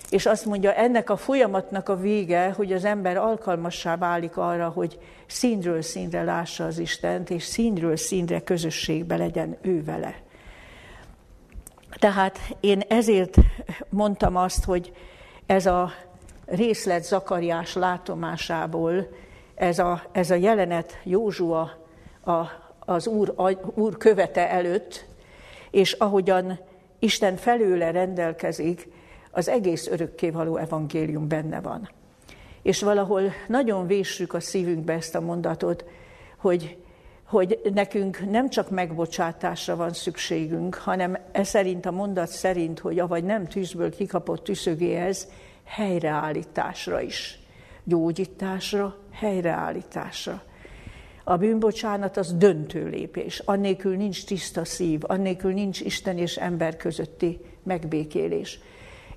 És 0.09 0.25
azt 0.25 0.45
mondja, 0.45 0.73
ennek 0.73 1.09
a 1.09 1.17
folyamatnak 1.17 1.89
a 1.89 1.95
vége, 1.95 2.51
hogy 2.51 2.73
az 2.73 2.85
ember 2.85 3.17
alkalmassá 3.17 3.97
válik 3.97 4.37
arra, 4.37 4.69
hogy 4.69 4.99
színről 5.27 5.81
színre 5.81 6.23
lássa 6.23 6.65
az 6.65 6.77
Istent, 6.77 7.29
és 7.29 7.43
színről 7.43 7.95
színre 7.95 8.39
közösségbe 8.39 9.17
legyen 9.17 9.57
ő 9.61 9.83
vele. 9.83 10.15
Tehát 11.99 12.39
én 12.59 12.79
ezért 12.87 13.37
mondtam 13.89 14.35
azt, 14.35 14.63
hogy 14.63 14.93
ez 15.45 15.65
a 15.65 15.91
részlet 16.45 17.03
Zakariás 17.03 17.73
látomásából, 17.73 19.07
ez 19.61 19.79
a, 19.79 20.01
ez 20.11 20.31
a 20.31 20.35
jelenet 20.35 20.99
Józsua 21.03 21.77
a, 22.23 22.45
az 22.79 23.07
úr, 23.07 23.33
a, 23.35 23.51
úr 23.79 23.97
követe 23.97 24.49
előtt, 24.49 25.05
és 25.71 25.91
ahogyan 25.91 26.59
Isten 26.99 27.35
felőle 27.35 27.91
rendelkezik, 27.91 28.87
az 29.31 29.47
egész 29.47 29.87
örökkévaló 29.87 30.57
evangélium 30.57 31.27
benne 31.27 31.61
van. 31.61 31.89
És 32.61 32.81
valahol 32.81 33.21
nagyon 33.47 33.87
véssük 33.87 34.33
a 34.33 34.39
szívünkbe 34.39 34.93
ezt 34.93 35.15
a 35.15 35.21
mondatot, 35.21 35.85
hogy, 36.37 36.77
hogy 37.25 37.61
nekünk 37.73 38.29
nem 38.29 38.49
csak 38.49 38.69
megbocsátásra 38.69 39.75
van 39.75 39.93
szükségünk, 39.93 40.75
hanem 40.75 41.17
ez 41.31 41.47
szerint 41.47 41.85
a 41.85 41.91
mondat 41.91 42.27
szerint, 42.27 42.79
hogy 42.79 42.99
avagy 42.99 43.23
nem 43.23 43.47
tűzből 43.47 43.95
kikapott 43.95 44.43
tűzögéhez, 44.43 45.27
helyreállításra 45.63 47.01
is. 47.01 47.40
Gyógyításra, 47.83 48.97
helyreállításra. 49.11 50.43
A 51.23 51.37
bűnbocsánat 51.37 52.17
az 52.17 52.33
döntő 52.33 52.87
lépés. 52.87 53.39
Annélkül 53.39 53.95
nincs 53.95 54.25
tiszta 54.25 54.65
szív, 54.65 54.99
annélkül 55.03 55.53
nincs 55.53 55.79
Isten 55.79 56.17
és 56.17 56.37
ember 56.37 56.77
közötti 56.77 57.39
megbékélés. 57.63 58.59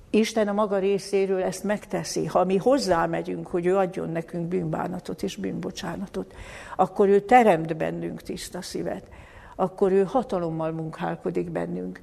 Isten 0.09 0.47
a 0.47 0.53
maga 0.53 0.77
részéről 0.77 1.43
ezt 1.43 1.63
megteszi. 1.63 2.25
Ha 2.25 2.43
mi 2.43 2.57
hozzámegyünk, 2.57 3.47
hogy 3.47 3.65
ő 3.65 3.77
adjon 3.77 4.09
nekünk 4.09 4.47
bűnbánatot 4.47 5.23
és 5.23 5.35
bűnbocsánatot, 5.35 6.33
akkor 6.75 7.07
ő 7.07 7.19
teremt 7.19 7.77
bennünk 7.77 8.21
tiszta 8.21 8.61
szívet, 8.61 9.07
akkor 9.55 9.91
ő 9.91 10.03
hatalommal 10.03 10.71
munkálkodik 10.71 11.49
bennünk. 11.49 12.01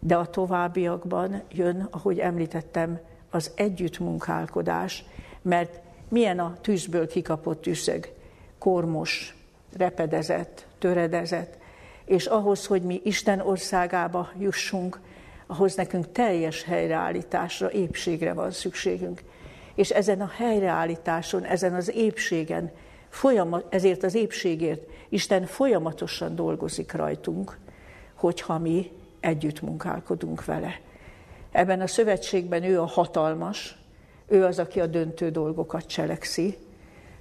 De 0.00 0.16
a 0.16 0.26
továbbiakban 0.26 1.42
jön, 1.50 1.88
ahogy 1.90 2.18
említettem, 2.18 2.98
az 3.30 3.50
együttmunkálkodás, 3.54 5.04
mert 5.42 5.80
milyen 6.08 6.38
a 6.38 6.56
tűzből 6.60 7.06
kikapott 7.06 7.60
tűzeg, 7.60 8.12
kormos, 8.58 9.36
repedezett, 9.76 10.66
töredezett, 10.78 11.56
és 12.04 12.26
ahhoz, 12.26 12.66
hogy 12.66 12.82
mi 12.82 13.00
Isten 13.04 13.40
országába 13.40 14.30
jussunk, 14.38 15.00
ahhoz 15.46 15.74
nekünk 15.74 16.12
teljes 16.12 16.62
helyreállításra, 16.62 17.70
épségre 17.70 18.32
van 18.32 18.50
szükségünk. 18.50 19.22
És 19.74 19.90
ezen 19.90 20.20
a 20.20 20.30
helyreállításon, 20.36 21.44
ezen 21.44 21.74
az 21.74 21.90
épségen, 21.94 22.70
folyamat, 23.08 23.74
ezért 23.74 24.02
az 24.02 24.14
épségért 24.14 24.82
Isten 25.08 25.46
folyamatosan 25.46 26.34
dolgozik 26.34 26.92
rajtunk, 26.92 27.58
hogyha 28.14 28.58
mi 28.58 28.90
együtt 29.20 29.60
munkálkodunk 29.60 30.44
vele. 30.44 30.80
Ebben 31.52 31.80
a 31.80 31.86
szövetségben 31.86 32.62
ő 32.62 32.80
a 32.80 32.86
hatalmas, 32.86 33.76
ő 34.26 34.44
az, 34.44 34.58
aki 34.58 34.80
a 34.80 34.86
döntő 34.86 35.30
dolgokat 35.30 35.86
cselekszi, 35.86 36.56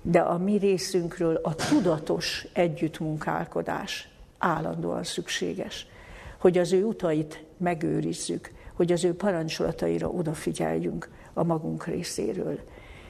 de 0.02 0.20
a 0.20 0.38
mi 0.38 0.58
részünkről 0.58 1.40
a 1.44 1.56
tudatos 1.56 2.48
együttmunkálkodás 2.54 4.10
állandóan 4.38 5.04
szükséges, 5.04 5.88
hogy 6.40 6.58
az 6.58 6.74
ő 6.74 6.84
utait 6.84 7.44
megőrizzük, 7.58 8.52
hogy 8.74 8.92
az 8.92 9.04
ő 9.04 9.16
parancsolataira 9.16 10.08
odafigyeljünk 10.08 11.10
a 11.34 11.44
magunk 11.44 11.86
részéről. 11.86 12.60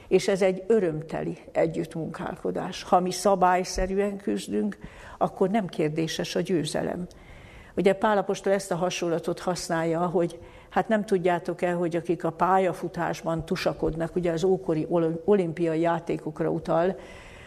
És 0.08 0.28
ez 0.28 0.42
egy 0.42 0.62
örömteli 0.66 1.38
együttmunkálkodás. 1.52 2.82
Ha 2.82 3.00
mi 3.00 3.10
szabályszerűen 3.10 4.16
küzdünk, 4.16 4.78
akkor 5.18 5.50
nem 5.50 5.66
kérdéses 5.66 6.34
a 6.34 6.40
győzelem. 6.40 7.06
Ugye 7.76 7.92
Pálapostól 7.92 8.52
ezt 8.52 8.70
a 8.70 8.76
hasonlatot 8.76 9.38
használja, 9.38 10.06
hogy 10.06 10.38
Hát 10.74 10.88
nem 10.88 11.04
tudjátok 11.04 11.62
el, 11.62 11.76
hogy 11.76 11.96
akik 11.96 12.24
a 12.24 12.30
pályafutásban 12.30 13.44
tusakodnak, 13.44 14.16
ugye 14.16 14.32
az 14.32 14.44
ókori 14.44 14.86
olimpiai 15.24 15.80
játékokra 15.80 16.50
utal, 16.50 16.98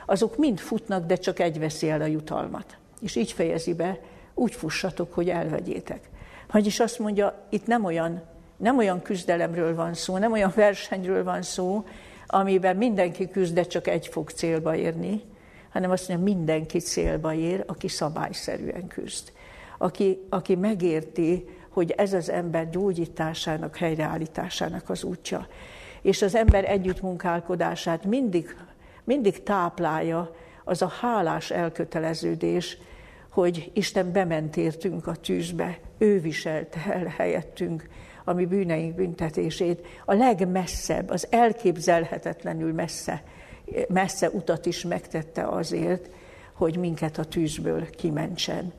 azok 0.06 0.38
mind 0.38 0.60
futnak, 0.60 1.06
de 1.06 1.16
csak 1.16 1.40
egy 1.40 1.60
veszi 1.60 1.90
el 1.90 2.02
a 2.02 2.06
jutalmat. 2.06 2.78
És 3.02 3.16
így 3.16 3.32
fejezi 3.32 3.74
be, 3.74 4.00
úgy 4.34 4.54
fussatok, 4.54 5.14
hogy 5.14 5.30
elvegyétek. 5.30 6.10
Vagyis 6.52 6.80
azt 6.80 7.00
mondja, 7.00 7.46
itt 7.50 7.66
nem 7.66 7.84
olyan, 7.84 8.22
nem 8.58 8.78
olyan 8.78 9.02
küzdelemről 9.02 9.76
van 9.76 9.94
szó, 9.94 10.18
nem 10.18 10.32
olyan 10.32 10.54
versenyről 10.56 11.24
van 11.24 11.42
szó, 11.42 11.86
amiben 12.28 12.76
mindenki 12.76 13.30
küzd, 13.30 13.54
de 13.54 13.64
csak 13.64 13.88
egy 13.88 14.08
fog 14.08 14.30
célba 14.30 14.76
érni, 14.76 15.22
hanem 15.70 15.92
azt 15.92 16.08
mondja, 16.08 16.34
mindenki 16.34 16.80
célba 16.80 17.34
ér, 17.34 17.64
aki 17.66 17.88
szabályszerűen 17.88 18.88
küzd. 18.88 19.32
Aki, 19.78 20.20
aki 20.30 20.56
megérti, 20.56 21.57
hogy 21.78 21.92
ez 21.92 22.14
az 22.14 22.30
ember 22.30 22.70
gyógyításának, 22.70 23.76
helyreállításának 23.78 24.90
az 24.90 25.04
útja. 25.04 25.48
És 26.02 26.22
az 26.22 26.36
ember 26.36 26.70
együttmunkálkodását 26.70 28.06
mindig, 28.06 28.56
mindig 29.04 29.44
táplálja 29.44 30.36
az 30.64 30.82
a 30.82 30.88
hálás 30.88 31.52
elköteleződés, 31.52 32.78
hogy 33.30 33.72
Isten 33.74 34.12
bement 34.12 34.58
értünk 34.58 35.08
a 35.08 35.16
tűzbe, 35.16 35.80
ő 35.98 36.20
viselte 36.20 36.80
el 36.94 37.14
helyettünk 37.18 37.90
a 38.24 38.34
mi 38.34 38.46
bűneink 38.46 38.96
büntetését, 38.96 39.88
a 40.06 40.14
legmesszebb, 40.14 41.10
az 41.10 41.28
elképzelhetetlenül 41.30 42.74
messze, 42.74 43.24
messze 43.88 44.30
utat 44.30 44.66
is 44.66 44.84
megtette 44.84 45.48
azért, 45.48 46.10
hogy 46.54 46.78
minket 46.78 47.18
a 47.18 47.26
tűzből 47.26 47.90
kimentsen. 47.90 48.74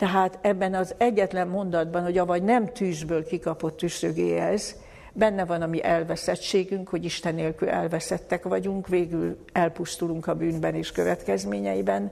Tehát 0.00 0.38
ebben 0.40 0.74
az 0.74 0.94
egyetlen 0.98 1.48
mondatban, 1.48 2.02
hogy 2.02 2.18
avagy 2.18 2.42
nem 2.42 2.66
tűzből 2.66 3.24
kikapott 3.26 3.76
tűzögéhez, 3.76 4.76
benne 5.12 5.44
van 5.44 5.62
a 5.62 5.66
mi 5.66 5.84
elveszettségünk, 5.84 6.88
hogy 6.88 7.04
Isten 7.04 7.34
nélkül 7.34 7.68
elveszettek 7.68 8.44
vagyunk, 8.44 8.88
végül 8.88 9.36
elpusztulunk 9.52 10.26
a 10.26 10.34
bűnben 10.34 10.74
és 10.74 10.92
következményeiben. 10.92 12.10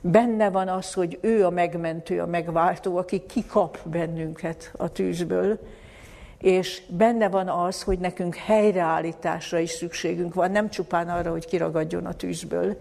Benne 0.00 0.50
van 0.50 0.68
az, 0.68 0.92
hogy 0.92 1.18
ő 1.20 1.44
a 1.44 1.50
megmentő, 1.50 2.20
a 2.20 2.26
megváltó, 2.26 2.96
aki 2.96 3.22
kikap 3.26 3.78
bennünket 3.84 4.72
a 4.76 4.88
tűzből, 4.88 5.58
és 6.38 6.82
benne 6.88 7.28
van 7.28 7.48
az, 7.48 7.82
hogy 7.82 7.98
nekünk 7.98 8.34
helyreállításra 8.34 9.58
is 9.58 9.70
szükségünk 9.70 10.34
van, 10.34 10.50
nem 10.50 10.70
csupán 10.70 11.08
arra, 11.08 11.30
hogy 11.30 11.46
kiragadjon 11.46 12.06
a 12.06 12.14
tűzből, 12.14 12.76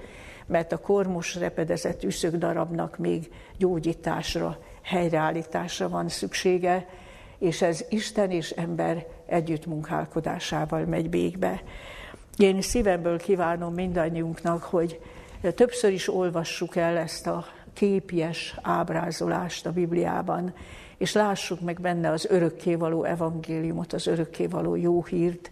mert 0.46 0.72
a 0.72 0.78
kormos 0.78 1.36
repedezett 1.36 2.04
üszök 2.04 2.36
darabnak 2.36 2.98
még 2.98 3.32
gyógyításra, 3.58 4.58
helyreállításra 4.82 5.90
van 5.90 6.10
szüksége, 6.10 6.88
és 7.38 7.62
ez 7.62 7.86
Isten 7.90 8.32
és 8.32 8.50
ember 8.50 9.06
együttmunkálkodásával 9.26 10.86
megy 10.86 11.10
végbe. 11.10 11.62
Én 12.38 12.62
szívemből 12.62 13.18
kívánom 13.18 13.74
mindannyiunknak, 13.74 14.64
hogy 14.64 15.00
többször 15.56 15.92
is 15.92 16.14
olvassuk 16.14 16.76
el 16.76 16.98
ezt 16.98 17.28
a 17.28 17.46
képjes 17.74 18.56
ábrázolást 18.62 19.66
a 19.66 19.72
Bibliában, 19.72 20.54
és 20.98 21.14
lássuk 21.14 21.62
meg 21.62 21.82
benne 21.82 22.10
az 22.10 22.26
örökkévaló 22.26 23.04
evangéliumot, 23.04 23.94
az 23.94 24.08
örökkévaló 24.08 24.76
jó 24.76 25.04
hírt, 25.04 25.52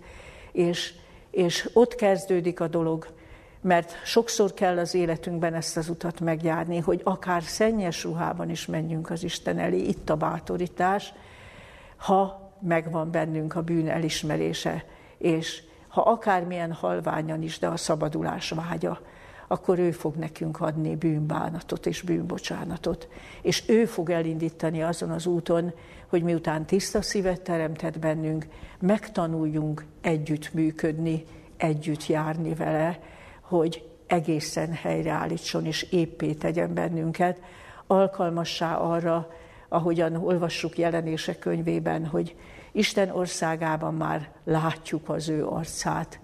és, 0.51 0.93
és 1.31 1.69
ott 1.73 1.95
kezdődik 1.95 2.59
a 2.59 2.67
dolog, 2.67 3.07
mert 3.61 4.05
sokszor 4.05 4.53
kell 4.53 4.77
az 4.77 4.93
életünkben 4.93 5.53
ezt 5.53 5.77
az 5.77 5.89
utat 5.89 6.19
megjárni, 6.19 6.77
hogy 6.77 7.01
akár 7.03 7.43
szennyes 7.43 8.03
ruhában 8.03 8.49
is 8.49 8.65
menjünk 8.65 9.09
az 9.09 9.23
Isten 9.23 9.59
elé, 9.59 9.77
itt 9.77 10.09
a 10.09 10.15
bátorítás, 10.15 11.13
ha 11.97 12.51
megvan 12.59 13.11
bennünk 13.11 13.55
a 13.55 13.61
bűn 13.61 13.89
elismerése, 13.89 14.85
és 15.17 15.63
ha 15.87 16.01
akármilyen 16.01 16.73
halványan 16.73 17.41
is, 17.41 17.59
de 17.59 17.67
a 17.67 17.77
szabadulás 17.77 18.49
vágya, 18.49 18.99
akkor 19.47 19.79
ő 19.79 19.91
fog 19.91 20.15
nekünk 20.15 20.61
adni 20.61 20.95
bűnbánatot 20.95 21.85
és 21.85 22.01
bűnbocsánatot. 22.01 23.07
És 23.41 23.63
ő 23.67 23.85
fog 23.85 24.09
elindítani 24.09 24.83
azon 24.83 25.09
az 25.09 25.25
úton, 25.25 25.73
hogy 26.07 26.23
miután 26.23 26.65
tiszta 26.65 27.01
szívet 27.01 27.41
teremtett 27.41 27.99
bennünk, 27.99 28.47
megtanuljunk 28.79 29.85
együtt 30.01 30.53
működni, 30.53 31.23
együtt 31.57 32.07
járni 32.07 32.53
vele, 32.53 32.99
hogy 33.49 33.87
egészen 34.07 34.73
helyreállítson 34.73 35.65
és 35.65 35.83
éppé 35.91 36.33
tegyen 36.33 36.73
bennünket, 36.73 37.41
alkalmassá 37.87 38.75
arra, 38.75 39.31
ahogyan 39.67 40.15
olvassuk 40.15 40.77
jelenések 40.77 41.39
könyvében, 41.39 42.05
hogy 42.05 42.35
Isten 42.71 43.09
országában 43.09 43.93
már 43.93 44.31
látjuk 44.43 45.09
az 45.09 45.29
ő 45.29 45.45
arcát, 45.45 46.19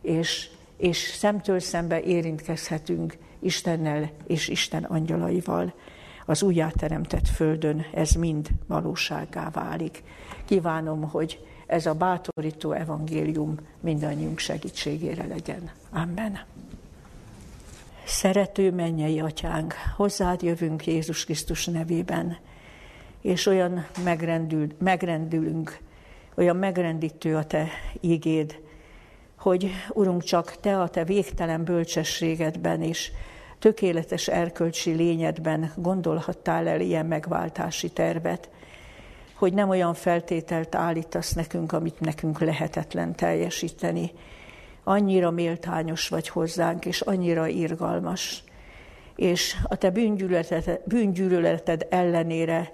és, 0.00 0.48
és 0.76 0.98
szemtől 0.98 1.60
szembe 1.60 2.00
érintkezhetünk 2.00 3.16
Istennel 3.38 4.10
és 4.26 4.48
Isten 4.48 4.84
angyalaival. 4.84 5.74
Az 6.26 6.42
újjáteremtett 6.42 7.28
földön 7.28 7.86
ez 7.94 8.10
mind 8.10 8.48
valósággá 8.66 9.50
válik. 9.50 10.02
Kívánom, 10.44 11.02
hogy 11.02 11.46
ez 11.72 11.86
a 11.86 11.94
bátorító 11.94 12.72
evangélium 12.72 13.54
mindannyiunk 13.80 14.38
segítségére 14.38 15.26
legyen. 15.26 15.70
Amen. 15.90 16.40
Szerető 18.04 18.70
mennyei 18.70 19.20
atyánk, 19.20 19.74
hozzád 19.96 20.42
jövünk 20.42 20.86
Jézus 20.86 21.24
Krisztus 21.24 21.66
nevében, 21.66 22.36
és 23.20 23.46
olyan 23.46 23.86
megrendül, 24.04 24.66
megrendülünk, 24.78 25.78
olyan 26.34 26.56
megrendítő 26.56 27.36
a 27.36 27.44
te 27.44 27.68
ígéd, 28.00 28.60
hogy 29.36 29.70
Urunk, 29.88 30.22
csak 30.22 30.56
te 30.60 30.80
a 30.80 30.88
te 30.88 31.04
végtelen 31.04 31.64
bölcsességedben 31.64 32.82
és 32.82 33.10
tökéletes 33.58 34.28
erkölcsi 34.28 34.90
lényedben 34.90 35.72
gondolhattál 35.76 36.68
el 36.68 36.80
ilyen 36.80 37.06
megváltási 37.06 37.90
tervet, 37.90 38.50
hogy 39.42 39.54
nem 39.54 39.68
olyan 39.68 39.94
feltételt 39.94 40.74
állítasz 40.74 41.32
nekünk, 41.32 41.72
amit 41.72 42.00
nekünk 42.00 42.40
lehetetlen 42.40 43.14
teljesíteni. 43.14 44.10
Annyira 44.84 45.30
méltányos 45.30 46.08
vagy 46.08 46.28
hozzánk, 46.28 46.84
és 46.84 47.00
annyira 47.00 47.46
irgalmas. 47.46 48.44
És 49.16 49.56
a 49.62 49.76
te 49.76 49.90
bűngyűlöleted, 50.84 51.86
ellenére 51.90 52.72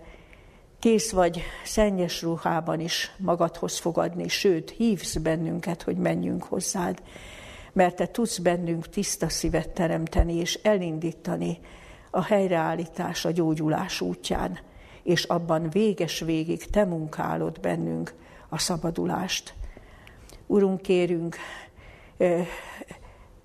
kész 0.79 1.11
vagy 1.11 1.43
szennyes 1.65 2.23
ruhában 2.23 2.81
is 2.81 3.15
magadhoz 3.19 3.79
fogadni, 3.79 4.29
sőt, 4.29 4.71
hívsz 4.71 5.17
bennünket, 5.17 5.83
hogy 5.83 5.97
menjünk 5.97 6.43
hozzád, 6.43 7.03
mert 7.73 7.97
te 7.97 8.07
tudsz 8.07 8.39
bennünk 8.39 8.89
tiszta 8.89 9.29
szívet 9.29 9.71
teremteni 9.71 10.35
és 10.35 10.59
elindítani 10.63 11.59
a 12.11 12.23
helyreállítás, 12.23 13.25
a 13.25 13.31
gyógyulás 13.31 14.01
útján 14.01 14.67
és 15.09 15.25
abban 15.25 15.71
véges 15.71 16.21
végig 16.21 16.71
te 16.71 16.85
munkálod 16.85 17.61
bennünk 17.61 18.15
a 18.49 18.59
szabadulást. 18.59 19.55
Urunk, 20.47 20.83
kérünk, 20.83 21.37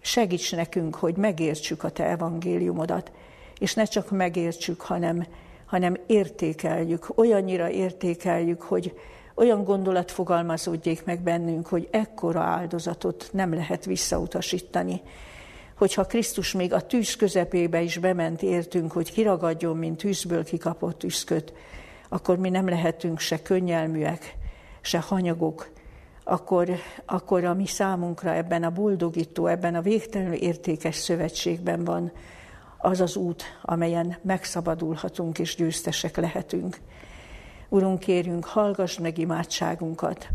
segíts 0.02 0.56
nekünk, 0.56 0.96
hogy 0.96 1.16
megértsük 1.16 1.84
a 1.84 1.90
Te 1.90 2.06
evangéliumodat, 2.06 3.12
és 3.60 3.74
ne 3.74 3.84
csak 3.84 4.12
megértsük, 4.12 4.82
hanem, 4.82 5.26
hanem 5.66 5.98
értékeljük, 6.08 7.18
olyannyira 7.18 7.70
értékeljük, 7.70 8.62
hogy 8.62 9.00
olyan 9.36 9.64
gondolat 9.64 10.12
fogalmazódjék 10.12 11.06
meg 11.06 11.22
bennünk, 11.22 11.68
hogy 11.68 11.88
ekkora 11.92 12.42
áldozatot 12.42 13.30
nem 13.32 13.54
lehet 13.54 13.86
visszautasítani, 13.86 15.02
hogyha 15.84 16.06
Krisztus 16.06 16.52
még 16.52 16.74
a 16.74 16.82
tűz 16.82 17.16
közepébe 17.16 17.82
is 17.82 17.98
bement 17.98 18.42
értünk, 18.42 18.92
hogy 18.92 19.12
kiragadjon, 19.12 19.78
mint 19.78 19.98
tűzből 19.98 20.44
kikapott 20.44 20.98
tűzköt, 20.98 21.54
akkor 22.10 22.38
mi 22.38 22.50
nem 22.50 22.70
lehetünk 22.70 23.20
se 23.20 23.42
könnyelműek, 23.42 24.36
se 24.82 25.00
hanyagok, 25.00 25.70
akkor, 26.24 26.70
akkor 27.06 27.44
a 27.44 27.54
mi 27.54 27.66
számunkra 27.66 28.34
ebben 28.34 28.64
a 28.64 28.70
boldogító, 28.70 29.48
ebben 29.48 29.76
a 29.76 29.82
végtelenül 29.82 30.34
értékes 30.34 30.96
szövetségben 30.96 31.84
van 31.84 32.12
az 32.78 33.02
az 33.02 33.16
út, 33.16 33.44
amelyen 33.62 34.18
megszabadulhatunk 34.22 35.40
és 35.40 35.56
győztesek 35.56 36.18
lehetünk. 36.18 36.78
Urunk, 37.70 38.00
kérünk, 38.00 38.46
hallgass 38.46 38.98
meg 38.98 39.18
imádságunkat, 39.18 40.28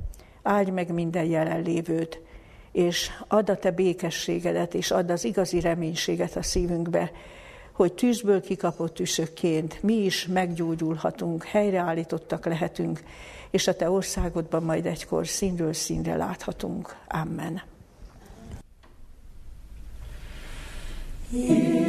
áldj 0.42 0.70
meg 0.70 0.92
minden 0.92 1.24
jelenlévőt, 1.24 2.20
és 2.72 3.10
add 3.28 3.50
a 3.50 3.56
te 3.56 3.70
békességedet, 3.70 4.74
és 4.74 4.90
add 4.90 5.10
az 5.10 5.24
igazi 5.24 5.60
reménységet 5.60 6.36
a 6.36 6.42
szívünkbe, 6.42 7.10
hogy 7.72 7.92
tűzből 7.92 8.40
kikapott 8.40 8.94
tűzökként 8.94 9.82
mi 9.82 9.94
is 9.94 10.26
meggyógyulhatunk, 10.26 11.44
helyreállítottak 11.44 12.46
lehetünk, 12.46 13.02
és 13.50 13.66
a 13.66 13.76
te 13.76 13.90
országodban 13.90 14.62
majd 14.62 14.86
egykor 14.86 15.26
színről 15.26 15.72
színre 15.72 16.16
láthatunk. 16.16 16.96
Amen. 17.08 17.62
Yeah. 21.30 21.88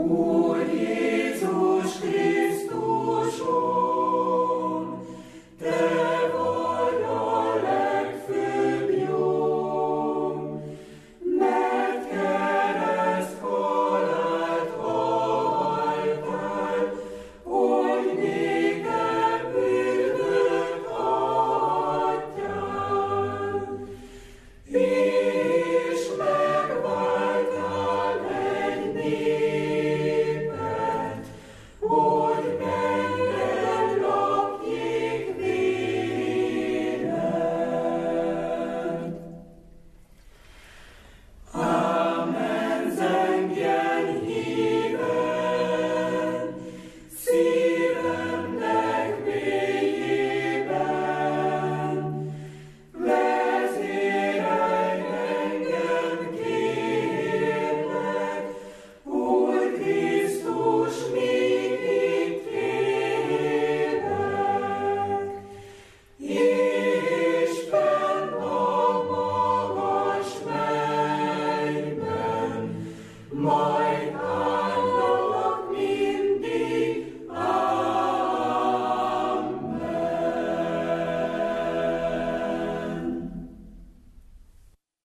Oh. 0.00 0.37